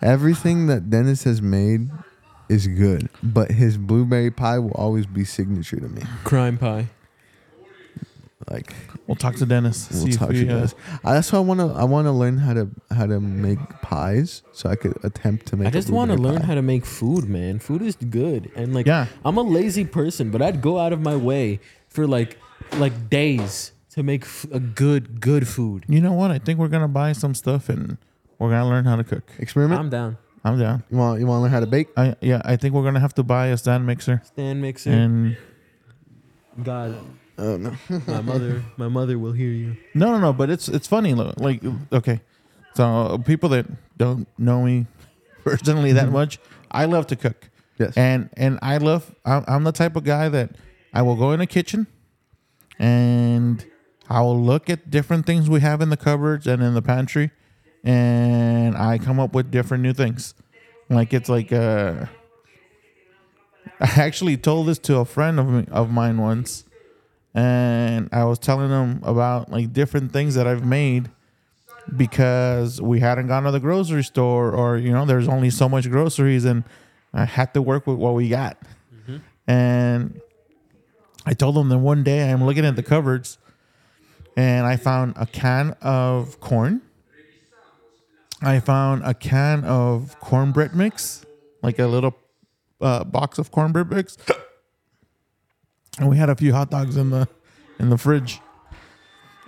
[0.00, 1.90] everything that Dennis has made
[2.48, 3.08] is good.
[3.22, 6.02] But his blueberry pie will always be signature to me.
[6.24, 6.88] Crime pie.
[8.50, 8.74] Like
[9.06, 9.88] We'll talk to Dennis.
[9.90, 10.74] We'll see if talk we, to you uh, guys.
[11.04, 11.66] Uh, that's why I want to.
[11.66, 15.56] I want to learn how to how to make pies, so I could attempt to
[15.56, 15.68] make.
[15.68, 17.58] I just want to learn how to make food, man.
[17.58, 19.06] Food is good, and like, Yeah.
[19.24, 22.38] I'm a lazy person, but I'd go out of my way for like,
[22.78, 25.84] like days to make f- a good, good food.
[25.88, 26.30] You know what?
[26.30, 27.98] I think we're gonna buy some stuff and
[28.38, 29.30] we're gonna learn how to cook.
[29.38, 29.78] experiment.
[29.78, 30.16] I'm down.
[30.44, 30.82] I'm down.
[30.90, 31.88] you want you want to learn how to bake?
[31.96, 32.40] I yeah.
[32.44, 34.90] I think we're gonna have to buy a stand mixer Stand mixer.
[34.90, 35.36] and
[36.62, 36.96] God,
[37.44, 37.72] Oh no.
[38.06, 39.76] my mother, my mother will hear you.
[39.94, 40.32] no, no, no.
[40.32, 41.12] But it's it's funny.
[41.14, 41.60] lo- Like
[41.92, 42.20] okay,
[42.74, 43.66] so people that
[43.98, 44.86] don't know me
[45.44, 46.38] personally that much,
[46.70, 47.50] I love to cook.
[47.78, 47.96] yes.
[47.96, 50.50] and and I love I'm, I'm the type of guy that
[50.94, 51.86] I will go in the kitchen
[52.78, 53.64] and
[54.08, 57.30] I will look at different things we have in the cupboards and in the pantry
[57.82, 60.34] and I come up with different new things.
[60.88, 62.06] Like it's like uh
[63.80, 66.64] I actually told this to a friend of me, of mine once
[67.34, 71.10] and I was telling them about like different things that I've made
[71.96, 75.88] because we hadn't gone to the grocery store or you know there's only so much
[75.90, 76.64] groceries and
[77.12, 78.56] I had to work with what we got.
[79.46, 80.20] And
[81.26, 83.38] I told them that one day I'm looking at the cupboards
[84.36, 86.80] and I found a can of corn.
[88.40, 91.24] I found a can of cornbread mix,
[91.62, 92.16] like a little
[92.80, 94.16] uh, box of cornbread mix.
[95.98, 97.28] And we had a few hot dogs in the
[97.78, 98.40] in the fridge.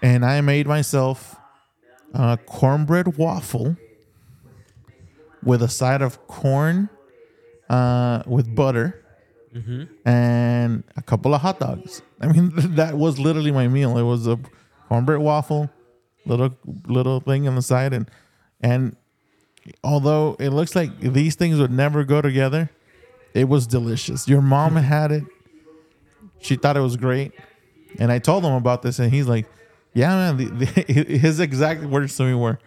[0.02, 1.36] And I made myself
[2.12, 3.76] a cornbread waffle
[5.42, 6.88] with a side of corn
[7.70, 9.00] uh, with butter
[10.04, 12.02] and a couple of hot dogs.
[12.20, 13.96] I mean, that was literally my meal.
[13.96, 14.38] It was a
[14.88, 15.70] cornbread waffle,
[16.26, 18.10] little little thing on the side, and
[18.60, 18.96] and
[19.82, 22.68] although it looks like these things would never go together,
[23.32, 24.26] it was delicious.
[24.28, 25.24] Your mom had it.
[26.44, 27.32] She thought it was great,
[27.98, 29.46] and I told him about this, and he's like,
[29.94, 32.58] "Yeah, man." The, the, his exact words to me were,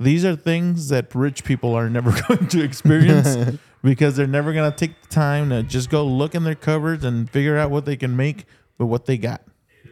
[0.00, 4.70] "These are things that rich people are never going to experience because they're never going
[4.70, 7.84] to take the time to just go look in their cupboards and figure out what
[7.84, 8.44] they can make
[8.76, 9.42] with what they got."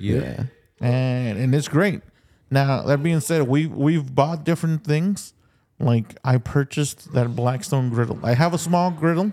[0.01, 0.45] yeah.
[0.81, 2.03] and and it's great.
[2.51, 5.35] Now that being said, we we've bought different things.
[5.79, 8.19] Like I purchased that Blackstone griddle.
[8.25, 9.33] I have a small griddle,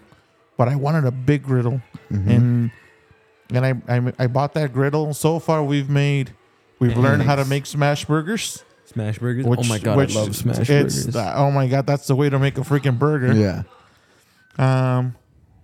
[0.56, 2.30] but I wanted a big griddle, mm-hmm.
[2.30, 2.72] and
[3.52, 5.14] and I, I I bought that griddle.
[5.14, 6.32] So far, we've made
[6.80, 8.64] we've learned how to make smash burgers.
[8.86, 9.46] Smash burgers.
[9.46, 11.06] Which, oh my god, which I love smash it's burgers.
[11.08, 13.34] the- oh my god, that's the way to make a freaking burger.
[13.34, 13.64] Yeah.
[14.58, 15.16] Um,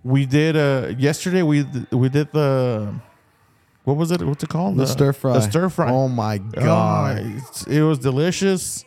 [0.04, 1.42] we did uh yesterday.
[1.42, 2.94] We we did the
[3.84, 4.22] what was it?
[4.22, 4.76] What's it called?
[4.76, 5.34] The stir fry.
[5.34, 5.90] The stir fry.
[5.90, 7.18] Oh my Oh, god.
[7.18, 8.84] it's- it was delicious.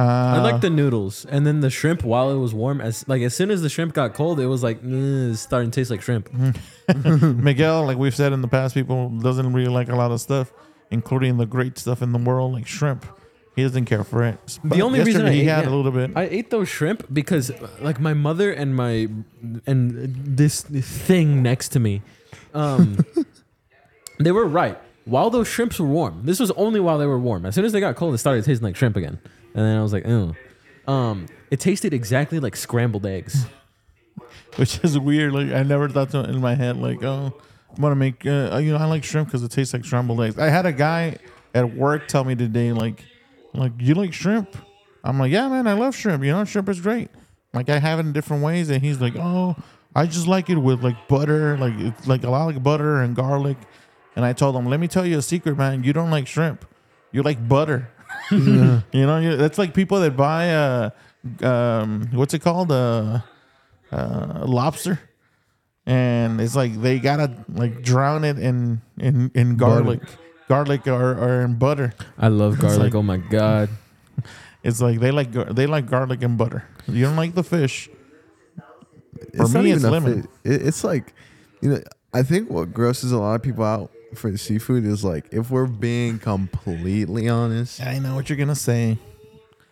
[0.00, 2.80] Uh, I like the noodles, and then the shrimp while it was warm.
[2.80, 5.70] As like as soon as the shrimp got cold, it was like "Mm, it's starting
[5.70, 6.32] to taste like shrimp.
[7.22, 10.52] Miguel, like we've said in the past, people doesn't really like a lot of stuff,
[10.90, 13.04] including the great stuff in the world, like shrimp.
[13.56, 14.58] He doesn't care for it.
[14.64, 15.70] But only reason I he ate- had yeah.
[15.70, 16.12] a little bit.
[16.14, 19.08] I ate those shrimp because like my mother and my
[19.66, 22.00] and this thing next to me,
[22.54, 23.04] um,
[24.18, 24.78] they were right.
[25.04, 27.44] While those shrimps were warm, this was only while they were warm.
[27.44, 29.18] As soon as they got cold, it started tasting like shrimp again,
[29.54, 30.34] and then I was like, oh.
[30.86, 33.46] Um, it tasted exactly like scrambled eggs.
[34.56, 35.32] which is weird.
[35.32, 37.32] Like I never thought to in my head, like, oh,
[37.70, 38.26] I'm gonna make.
[38.26, 40.38] Uh, you know, I like shrimp because it tastes like scrambled eggs.
[40.38, 41.16] I had a guy
[41.54, 43.04] at work tell me today, like,
[43.54, 44.56] like you like shrimp?
[45.02, 46.22] I'm like, yeah, man, I love shrimp.
[46.24, 47.08] You know, shrimp is great.
[47.52, 49.56] Like I have it in different ways, and he's like, oh,
[49.94, 53.14] I just like it with like butter, like it's like a lot like butter and
[53.16, 53.56] garlic.
[54.16, 55.84] And I told him, let me tell you a secret, man.
[55.84, 56.64] You don't like shrimp.
[57.12, 57.88] You like butter.
[58.92, 60.90] you know, that's like people that buy uh,
[61.42, 63.20] um, what's it called, uh,
[63.92, 64.98] uh, lobster,
[65.86, 70.00] and it's like they gotta like drown it in in in garlic,
[70.48, 71.92] garlic or, or in butter.
[72.18, 72.78] I love garlic.
[72.80, 73.68] like- oh my god.
[74.62, 76.64] It's like they like they like garlic and butter.
[76.86, 77.88] You don't like the fish.
[78.58, 80.22] For It's not me, even it's lemon.
[80.24, 81.14] fi- it- it's like,
[81.62, 81.80] you know,
[82.12, 85.66] I think what grosses a lot of people out for seafood is like, if we're
[85.66, 88.98] being completely honest, I know what you're gonna say.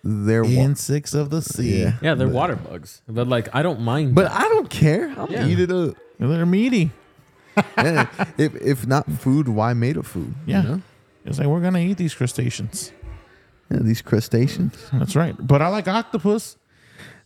[0.04, 0.44] they're.
[0.44, 1.80] wa- Insects of the sea.
[1.80, 1.92] Yeah.
[2.00, 4.14] Yeah, they're But- water bugs, but like I don't mind.
[4.14, 5.12] But I don't care.
[5.16, 5.46] I'll Yeah.
[5.46, 5.96] eat it up.
[6.18, 6.90] They're meaty.
[7.76, 8.06] Yeah.
[8.38, 10.34] if if not food, why made of food?
[10.46, 10.62] you Yeah.
[10.62, 10.82] know?
[11.24, 12.92] It's like we're gonna eat these crustaceans.
[13.70, 14.74] Yeah, these crustaceans.
[14.92, 15.34] That's right.
[15.38, 16.56] But I like octopus.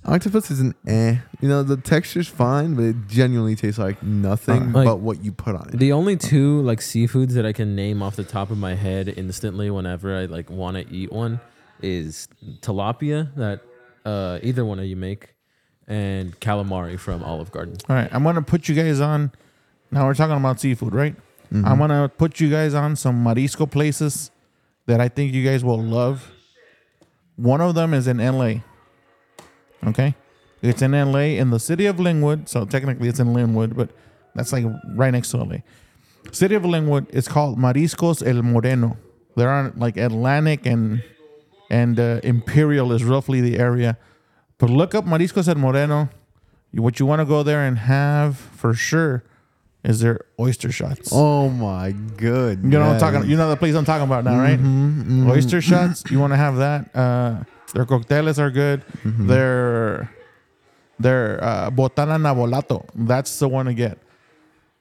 [0.05, 1.17] Octopus is an eh.
[1.41, 5.23] You know, the texture's fine, but it genuinely tastes like nothing Uh, like- but what
[5.25, 5.79] you put on it.
[5.79, 9.13] The only two like seafoods that I can name off the top of my head
[9.17, 11.41] instantly whenever I like want to eat one
[11.81, 12.29] is
[12.61, 13.61] tilapia that
[14.05, 15.35] uh, either one of you make,
[15.87, 17.77] and calamari from Olive Garden.
[17.89, 19.31] All right, I'm gonna put you guys on.
[19.93, 21.15] Now we're talking about seafood, right?
[21.53, 21.65] Mm-hmm.
[21.67, 24.31] I'm gonna put you guys on some marisco places
[24.87, 26.33] that I think you guys will love.
[27.37, 28.63] One of them is in LA.
[29.87, 30.15] Okay?
[30.63, 32.49] It's in LA in the city of Lynwood.
[32.49, 33.91] So technically it's in Lynwood, but
[34.35, 34.65] that's like
[34.95, 35.57] right next to LA.
[36.31, 38.97] City of Lynwood is called Mariscos El Moreno.
[39.37, 41.03] They're on like Atlantic and
[41.69, 43.97] and uh, Imperial is roughly the area.
[44.59, 46.11] But look up Mariscos El Moreno.
[46.75, 49.25] What you want to go there and have for sure
[49.85, 51.11] is their oyster shots.
[51.13, 52.63] Oh my good.
[52.63, 53.29] You know what I'm talking.
[53.29, 54.59] You know the place I'm talking about now, right?
[55.29, 56.05] Oyster shots.
[56.11, 56.95] You want to have that.
[56.95, 57.43] Uh,
[57.75, 58.83] their cocteles are good.
[59.05, 60.11] Their
[60.99, 62.89] their uh, botana navolato.
[62.95, 63.99] That's the one to get.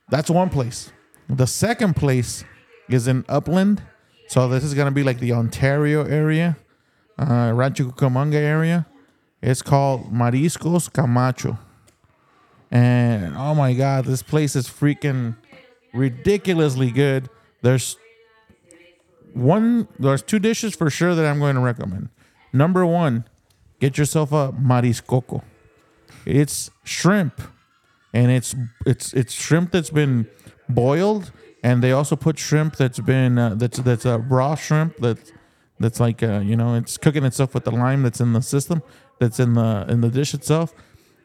[0.10, 0.92] That's one place.
[1.30, 2.44] The second place
[2.90, 3.82] is in Upland.
[4.28, 6.58] So this is gonna be like the Ontario area,
[7.18, 8.86] uh, Rancho Cucamonga area.
[9.42, 11.58] It's called Mariscos Camacho.
[12.70, 15.36] And oh my god, this place is freaking
[15.94, 17.30] ridiculously good.
[17.62, 17.98] There's
[19.34, 22.10] one there's two dishes for sure that I'm going to recommend.
[22.54, 23.26] Number 1,
[23.80, 25.44] get yourself a mariscoco.
[26.26, 27.42] It's shrimp
[28.14, 30.28] and it's it's it's shrimp that's been
[30.70, 31.32] boiled
[31.64, 35.32] and they also put shrimp that's been uh, that's that's a raw shrimp that's
[35.80, 38.84] that's like uh, you know it's cooking itself with the lime that's in the system
[39.20, 40.74] that's in the in the dish itself.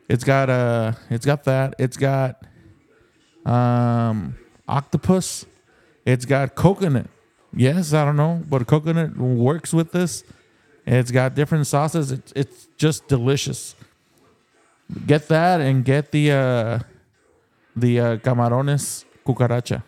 [0.09, 2.43] It's got uh it's got that it's got
[3.45, 4.37] um
[4.69, 5.45] octopus.
[6.05, 7.09] It's got coconut.
[7.53, 10.25] Yes i don't know but coconut works with this
[10.87, 13.75] it's got different sauces it's, it's just delicious
[15.07, 16.79] get that and get the uh
[17.75, 19.83] the uh, camarones cucaracha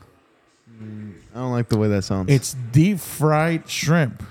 [1.38, 2.30] I don't like the way that sounds.
[2.30, 4.22] it's deep fried shrimp.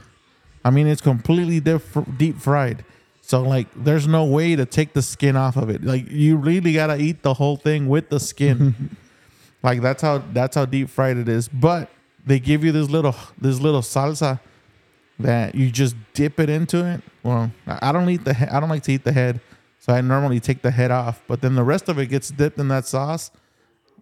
[0.64, 1.82] I mean, it's completely deep,
[2.18, 2.84] deep fried.
[3.22, 5.84] So like, there's no way to take the skin off of it.
[5.84, 8.98] Like, you really gotta eat the whole thing with the skin.
[9.64, 11.48] like that's how that's how deep fried it is.
[11.48, 11.90] But
[12.26, 14.40] they give you this little this little salsa
[15.20, 17.02] that you just dip it into it.
[17.24, 19.40] Well, I I don't eat the he- I don't like to eat the head,
[19.80, 21.22] so I normally take the head off.
[21.28, 23.32] But then the rest of it gets dipped in that sauce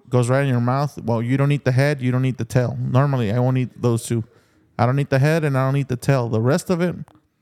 [0.09, 0.97] goes right in your mouth.
[1.03, 2.77] Well, you don't eat the head, you don't eat the tail.
[2.79, 4.23] Normally, I won't eat those two.
[4.77, 6.27] I don't eat the head and I don't eat the tail.
[6.29, 6.95] The rest of it,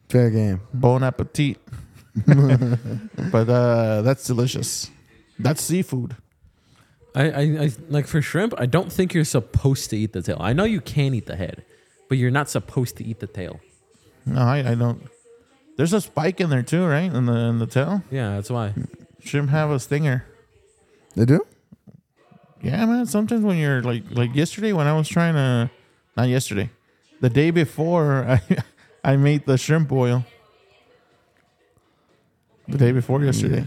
[0.10, 0.62] fair game.
[0.74, 1.58] bon appetit.
[2.28, 4.90] but uh, that's delicious.
[5.40, 6.16] That's seafood.
[7.16, 8.54] I, I, I like for shrimp.
[8.58, 10.38] I don't think you're supposed to eat the tail.
[10.40, 11.64] I know you can eat the head,
[12.10, 13.60] but you're not supposed to eat the tail.
[14.26, 15.08] No, I, I don't.
[15.78, 17.12] There's a spike in there too, right?
[17.12, 18.04] In the in the tail.
[18.12, 18.74] Yeah, that's why.
[19.20, 20.26] Shrimp have a stinger.
[21.16, 21.46] They do?
[22.62, 23.06] Yeah, man.
[23.06, 25.70] Sometimes when you're like like yesterday when I was trying to,
[26.16, 26.70] not yesterday,
[27.22, 28.42] the day before I
[29.04, 30.26] I made the shrimp boil.
[32.68, 33.66] The day before yesterday,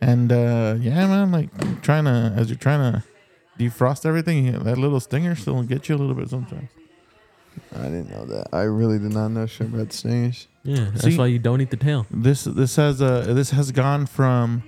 [0.00, 1.30] and uh yeah, man.
[1.30, 3.04] Like trying to as you're trying to
[3.58, 6.70] defrost everything, that little stinger still get you a little bit sometimes.
[7.76, 8.48] I didn't know that.
[8.52, 10.46] I really did not know shrimp had stingers.
[10.62, 12.06] Yeah, that's See- why you don't eat the tail.
[12.10, 14.62] This this has uh this has gone from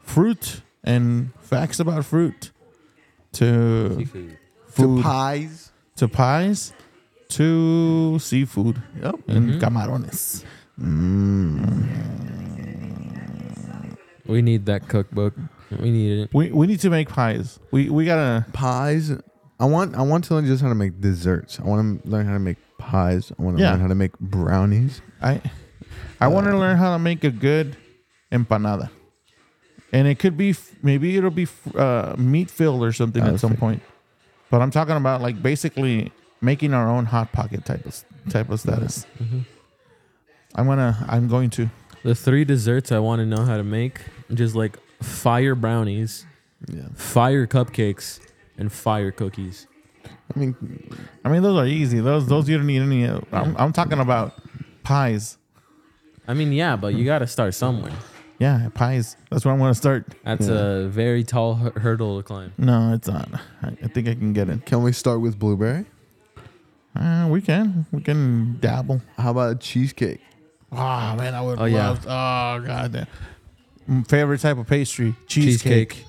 [0.00, 2.50] fruit and facts about fruit
[3.32, 4.38] to Seafood.
[4.68, 5.72] food To pies.
[5.96, 6.72] to pies
[7.28, 8.82] to seafood.
[9.02, 9.14] Yep.
[9.28, 10.44] And camarones.
[14.26, 15.34] We need that cookbook.
[15.80, 16.30] We need it.
[16.34, 17.58] We we need to make pies.
[17.70, 19.12] We we gotta Pies.
[19.58, 21.58] I want I want to learn just how to make desserts.
[21.60, 23.32] I want to learn how to make pies.
[23.38, 23.70] I want to Yeah.
[23.72, 25.00] learn how to make brownies.
[25.22, 25.40] I
[26.20, 27.76] I want to learn how to make a good
[28.30, 28.90] empanada.
[29.92, 33.40] And it could be f- maybe it'll be f- uh, meat filled or something at
[33.40, 33.60] some Okay.
[33.60, 33.82] point.
[34.50, 38.50] But I'm talking about like basically making our own hot pocket type of s- type
[38.50, 39.06] of status.
[40.54, 41.70] I'm gonna I'm going to.
[42.02, 44.00] The three desserts I want to know how to make,
[44.34, 46.26] just like fire brownies,
[46.68, 46.88] Yeah.
[46.94, 48.20] fire cupcakes,
[48.58, 49.66] and fire cookies.
[50.34, 50.54] I mean,
[51.24, 52.00] I mean those are easy.
[52.00, 53.06] Those those you don't need any.
[53.06, 54.34] uh, I'm I'm talking about
[54.82, 55.38] pies.
[56.28, 57.92] I mean, yeah, but you got to start somewhere.
[58.38, 59.16] Yeah, pies.
[59.30, 60.14] That's where I'm gonna start.
[60.24, 62.52] That's a very tall hu- hurdle to climb.
[62.58, 63.28] No, it's not.
[63.62, 64.66] I, I think I can get it.
[64.66, 65.86] can we start with blueberry?
[66.94, 67.86] Uh, we can.
[67.92, 69.02] We can dabble.
[69.16, 70.20] How about cheesecake?
[70.72, 71.88] Oh man, I would Oh, yeah.
[71.88, 72.06] love.
[72.06, 73.06] Oh god damn.
[73.88, 75.14] Mm, Favorite type of pastry?
[75.26, 75.90] Cheesecake.
[75.94, 76.04] Cheesecake.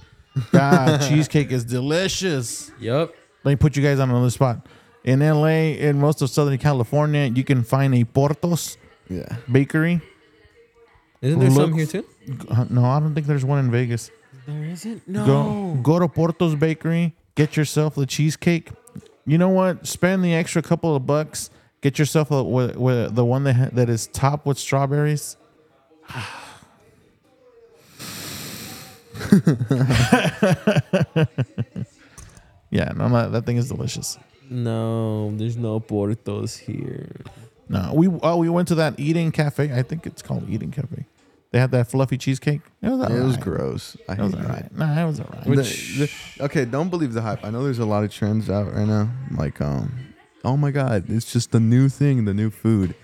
[0.51, 2.71] God, cheesecake is delicious.
[2.79, 3.13] Yep.
[3.43, 4.65] Let me put you guys on another spot.
[5.03, 8.77] In LA, in most of Southern California, you can find a Portos
[9.09, 9.37] Yeah.
[9.51, 10.01] bakery.
[11.21, 12.05] Isn't there some Look- here too?
[12.49, 14.11] Uh, No, I don't think there's one in Vegas.
[14.45, 15.11] There isn't.
[15.11, 18.69] Go go to Portos Bakery, get yourself the cheesecake.
[19.25, 19.85] You know what?
[19.87, 21.49] Spend the extra couple of bucks.
[21.81, 25.37] Get yourself a, with, with the one that ha- that is topped with strawberries.
[32.69, 34.17] yeah, no, that, that thing is delicious.
[34.49, 37.09] No, there's no Portos here.
[37.69, 39.73] No, we oh we went to that eating cafe.
[39.73, 41.05] I think it's called Eating Cafe.
[41.51, 42.61] They had that fluffy cheesecake.
[42.81, 43.39] It was It was alright.
[43.41, 43.97] gross.
[44.07, 44.45] I It was hate it.
[44.45, 44.77] alright.
[44.77, 45.43] Nah, it was alright.
[45.43, 47.43] The- the- okay, don't believe the hype.
[47.43, 49.09] I know there's a lot of trends out right now.
[49.37, 50.13] Like, um,
[50.45, 52.95] oh my god, it's just the new thing, the new food.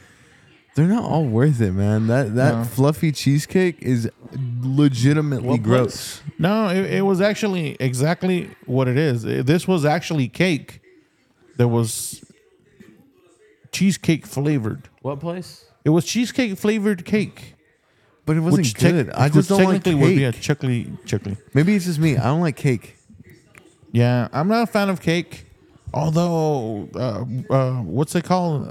[0.75, 2.07] They're not all worth it, man.
[2.07, 2.63] That that No.
[2.63, 4.09] fluffy cheesecake is
[4.61, 6.21] legitimately What gross.
[6.39, 9.23] No, it, it was actually exactly what it is.
[9.23, 10.81] It- this was actually cake
[11.57, 12.23] that was
[13.71, 14.89] cheesecake flavored.
[15.01, 15.65] What place?
[15.85, 17.55] It was cheesecake flavored cake.
[18.25, 19.09] But it wasn't which tec- good.
[19.11, 20.41] I which just don't like technically would be a cake.
[20.41, 21.35] chuckly chuckly.
[21.53, 22.17] Maybe it's just me.
[22.17, 22.95] I don't like cake.
[23.91, 25.45] Yeah, I'm not a fan of cake.
[25.93, 28.65] Although, uh, uh, what's it called?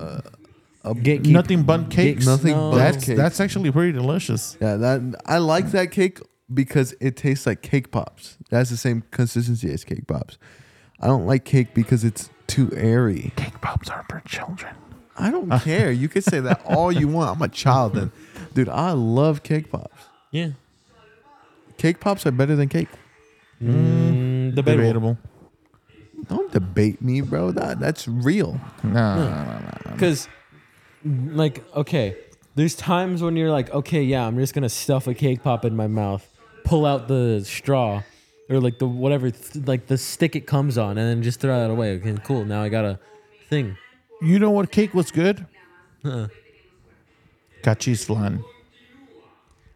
[0.85, 2.27] Gatekeep- Nothing Bundt Cakes.
[2.27, 2.71] Nothing No.
[2.73, 3.17] but That's cake.
[3.17, 4.57] that's actually pretty delicious.
[4.61, 6.19] Yeah, that I like that cake
[6.53, 8.37] because it tastes like cake pops.
[8.51, 10.39] That's the same consistency as cake pops.
[11.01, 13.33] I don't like cake because it's too airy.
[13.37, 14.75] Cake pops are for children.
[15.19, 15.91] I don't care.
[15.93, 17.37] You can say that all you want.
[17.37, 18.11] I'm a child then.
[18.55, 20.03] Dude, I love cake pops.
[20.31, 20.51] Yeah.
[21.79, 22.89] Cake pops are better than cake.
[23.63, 24.83] Mm, debatable.
[24.83, 25.19] Debatable.
[26.29, 27.51] Don't debate me, bro.
[27.51, 28.61] That that's real.
[28.85, 29.93] No, no, no, no.
[29.93, 30.29] Because,
[31.05, 32.17] like, okay,
[32.55, 35.75] there's times when you're like, okay, yeah, I'm just gonna stuff a cake pop in
[35.77, 36.27] my mouth,
[36.65, 38.03] pull out the straw,
[38.49, 41.59] or like the whatever, th- like the stick it comes on, and then just throw
[41.59, 41.93] that away.
[41.97, 42.45] Okay, cool.
[42.45, 42.99] Now I got a
[43.49, 43.77] thing.
[44.21, 45.47] You know what cake was good?
[46.05, 46.29] Huh.
[47.63, 48.45] Gachis flan.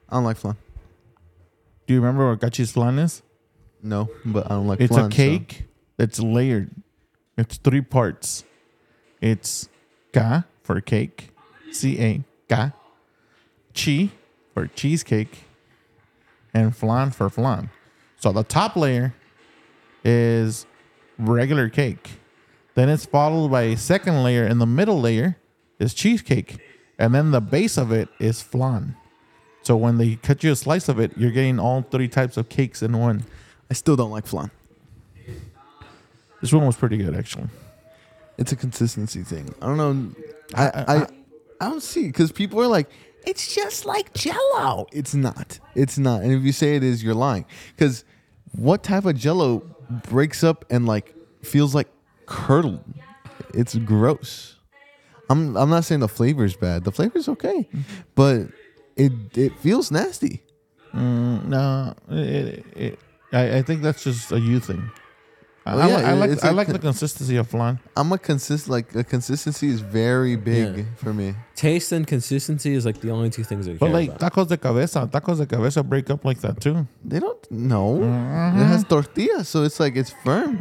[0.09, 0.57] I don't like flan.
[1.87, 3.23] Do you remember what gachis flan is?
[3.83, 4.85] No, but I don't like flan.
[4.85, 5.07] It's flan.
[5.07, 5.65] a so- cake
[5.97, 6.71] that's layered.
[7.39, 8.45] It's three parts.
[9.21, 9.69] It's
[10.13, 11.31] ga for cake,
[11.71, 12.73] C A ga,
[13.75, 14.11] chi
[14.53, 15.45] for cheesecake,
[16.53, 17.71] and flan for flan.
[18.19, 19.15] So the top layer
[20.05, 20.67] is
[21.19, 22.11] regular cake.
[22.75, 25.37] Then it's followed by a second layer, and the middle layer
[25.79, 26.59] is cheesecake,
[26.99, 28.97] and then the base of it is flan.
[29.63, 32.49] So when they cut you a slice of it, you're getting all three types of
[32.49, 33.25] cakes in one.
[33.71, 34.51] I still don't like flan.
[36.41, 37.49] This one was pretty good, actually.
[38.39, 39.55] It's a consistency thing.
[39.63, 40.15] I don't know.
[40.55, 41.07] I I- I,
[41.61, 42.89] I don't see because people are like,
[43.27, 44.87] it's just like Jello.
[44.93, 45.59] It's not.
[45.75, 46.23] It's not.
[46.23, 47.47] And if you say it is, you're lying.
[47.75, 48.05] Because
[48.53, 49.61] what type of Jello
[50.09, 51.89] breaks up and like feels like
[52.27, 52.85] curdled?
[53.55, 54.57] It's gross.
[55.31, 56.85] I'm I'm not saying the flavor is bad.
[56.85, 57.69] The flavor's okay,
[58.15, 58.43] but
[58.97, 60.43] it it feels nasty.
[60.95, 62.99] Mm, no, it, it,
[63.33, 64.89] I, I think that's just a you thing.
[65.69, 67.49] I, Well, I, yeah, li- I like it's I a like con- the consistency of
[67.49, 67.81] flan.
[67.97, 70.85] I'm a consist like the consistency is very big Yeah.
[70.97, 71.35] for me.
[71.57, 74.21] Taste and consistency is like the only two things I care But like about.
[74.33, 76.87] tacos de cabeza, tacos de cabeza break up like that too.
[77.05, 77.99] They don't know.
[77.99, 78.61] Mm-hmm.
[78.61, 80.59] It has tortilla, so it's like it's firm.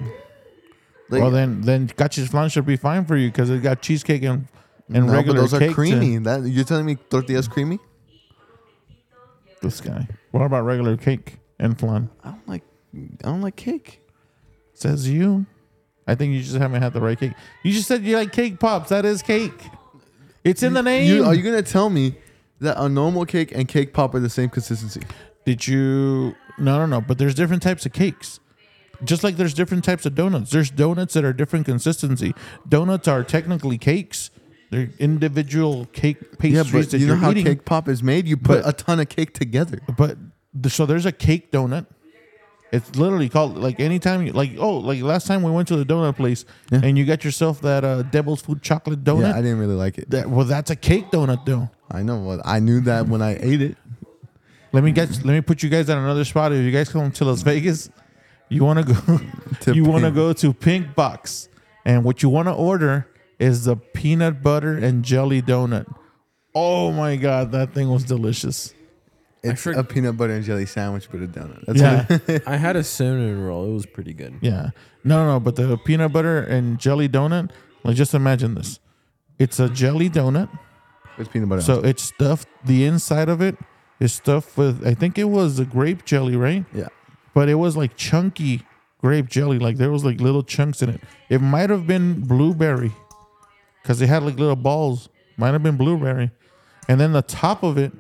[1.12, 4.24] Like, well, then then gachis flan should be fine for you because it got cheesecake
[4.24, 4.48] and
[4.90, 5.70] and no, but regular those are cake.
[5.70, 6.18] to- creamy.
[6.18, 7.78] That you're telling me tortilla's creamy?
[9.62, 10.08] this guy.
[10.32, 12.10] What about regular cake and flan?
[12.24, 12.64] I don't like.
[13.24, 14.02] I don't like cake.
[14.76, 15.46] Says you.
[16.08, 17.32] I think you just haven't had the right cake.
[17.64, 18.90] You just said you like cake pops.
[18.90, 19.54] That is cake.
[20.44, 21.08] It's in the name.
[21.12, 22.16] You, are you gonna tell me
[22.60, 25.02] that a normal cake and cake pop are the same consistency?
[25.46, 26.36] Did you?
[26.60, 27.02] No, no, no.
[27.02, 28.40] But there's different types of cakes.
[29.04, 30.52] Just like there's different types of donuts.
[30.52, 32.34] There's donuts that are different consistency.
[32.70, 34.30] Donuts are technically cakes.
[34.72, 37.46] They're individual cake pastries Yeah, but that you know how eating.
[37.46, 38.28] cake pop is made.
[38.28, 39.80] You put But- a ton of cake together.
[39.98, 40.18] But
[40.54, 41.88] the, so there's a cake donut.
[42.76, 45.86] It's literally called like anytime you like oh like last time we went to the
[45.86, 46.82] donut place Yeah.
[46.84, 49.22] and you got yourself that uh, Devil's Food chocolate donut.
[49.32, 50.10] Yeah, I didn't really like it.
[50.12, 51.70] that, well, that's a cake donut though.
[51.92, 52.18] I know.
[52.20, 53.78] What I knew that when I ate it.
[54.72, 56.52] Let me get let me put you guys on another spot.
[56.52, 57.90] If you guys come to Las Vegas,
[58.50, 59.20] you want to go
[59.62, 60.16] To you want to Pink.
[60.16, 61.48] go to Pink Box,
[61.86, 63.08] and what you want to order
[63.40, 65.86] is the peanut butter and jelly donut.
[66.54, 68.74] Oh my god, that thing was delicious.
[69.52, 71.66] It's forg- a peanut butter and jelly sandwich with a donut.
[71.66, 73.70] That's Yeah, what it- I had a cinnamon roll.
[73.70, 74.36] It was pretty good.
[74.42, 74.70] yeah.
[75.04, 77.52] No, no, but the peanut butter and jelly donut.
[77.84, 78.80] Like, just imagine this.
[79.38, 80.50] It's a jelly donut.
[81.18, 81.62] It's peanut butter.
[81.62, 82.48] So it's stuffed.
[82.66, 83.56] The inside of it
[84.00, 84.86] is stuffed with.
[84.86, 86.66] I think it was a grape jelly, right?
[86.74, 86.88] yeah.
[87.34, 88.64] but it was like chunky
[89.02, 89.60] grape jelly.
[89.60, 91.02] Like there was like little chunks in it.
[91.30, 92.92] It might have been blueberry
[93.84, 95.10] because it had like little balls.
[95.38, 96.32] Might have been blueberry,
[96.88, 97.92] and then the top of it,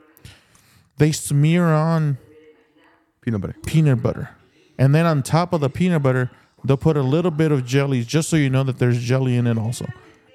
[0.98, 2.18] they smear on
[3.22, 3.56] Peanut butter.
[3.66, 4.30] peanut butter,
[4.78, 6.30] and then on top of the peanut butter,
[6.64, 9.48] they'll put a little bit of jelly just so you know that there's jelly in
[9.48, 9.86] it also.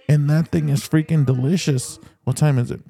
[0.08, 1.98] And that thing is freaking delicious.
[2.24, 2.80] What time is it?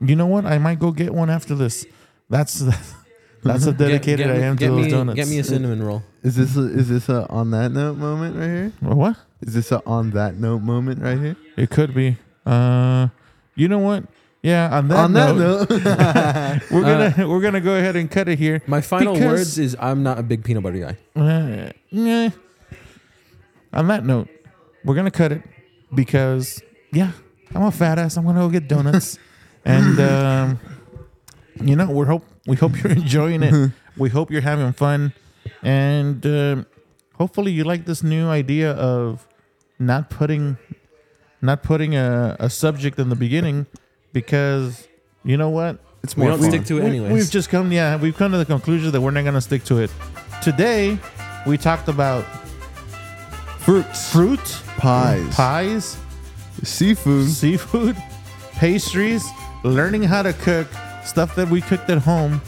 [0.00, 0.46] You know what?
[0.46, 1.84] I might go get one after this.
[2.30, 2.60] That's
[3.42, 5.16] that's how dedicated Get- get I am get to those me, donuts.
[5.16, 6.02] Get me a cinnamon roll.
[6.22, 8.72] Is this a, is this a on that note moment right here?
[8.80, 9.16] What?
[9.40, 11.36] Is this a on that note moment right here?
[11.56, 12.16] It could be.
[12.46, 13.08] Uh,
[13.56, 14.04] you know what?
[14.42, 14.76] Yeah.
[14.78, 18.38] On that on that note, note, we're gonna we're gonna go ahead and cut it
[18.38, 18.62] here.
[18.66, 20.96] My final Because- words is I'm not a big peanut butter guy.
[21.20, 22.30] Uh, yeah.
[23.72, 24.28] On that note,
[24.84, 25.42] we're gonna cut it
[25.94, 26.62] because
[26.92, 27.12] yeah,
[27.54, 28.16] I'm a fat ass.
[28.16, 29.18] I'm gonna go get donuts,
[29.64, 30.60] and um,
[31.60, 33.72] you know we hope we hope you're enjoying it.
[33.96, 35.12] we hope you're having fun,
[35.62, 36.66] and um
[37.14, 39.26] hopefully you like this new idea of
[39.78, 40.56] not putting
[41.42, 43.66] not putting a, a subject in the beginning
[44.12, 44.86] because
[45.24, 46.26] you know what it's more.
[46.26, 46.50] We don't fun.
[46.50, 47.12] stick to it we- anyways.
[47.12, 49.64] We've just come, yeah, we've come to the conclusion that we're not going to stick
[49.64, 49.90] to it.
[50.42, 50.98] Today,
[51.46, 52.24] we talked about
[53.60, 54.40] fruits, fruit,
[54.78, 55.96] pies, pies,
[56.62, 57.28] seafood.
[57.28, 57.96] seafood,
[58.52, 59.24] pastries,
[59.64, 60.68] learning how to cook,
[61.04, 62.40] stuff that we cooked at home,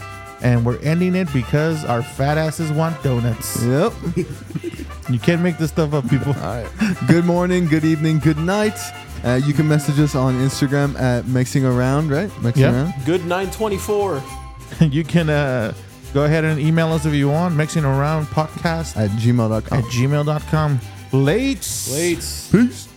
[0.42, 3.62] and we're ending it because our fat asses want donuts.
[3.64, 3.92] Yep.
[5.12, 6.32] You can't make this stuff up, people.
[6.34, 6.68] All right.
[7.08, 8.78] Good morning, good evening, good night.
[9.24, 12.30] Uh, you can message us on Instagram at mixing around, right?
[12.42, 12.72] Mixing Yeah.
[12.72, 12.94] around.
[13.04, 14.22] Good 924.
[14.80, 15.74] you can uh,
[16.14, 19.78] go ahead and email us if you want, mixing around podcast At gmail.com.
[19.78, 20.80] at gmail.com.
[21.12, 21.88] Late.
[21.92, 22.16] Late.
[22.16, 22.48] Peace.
[22.50, 22.88] Peace.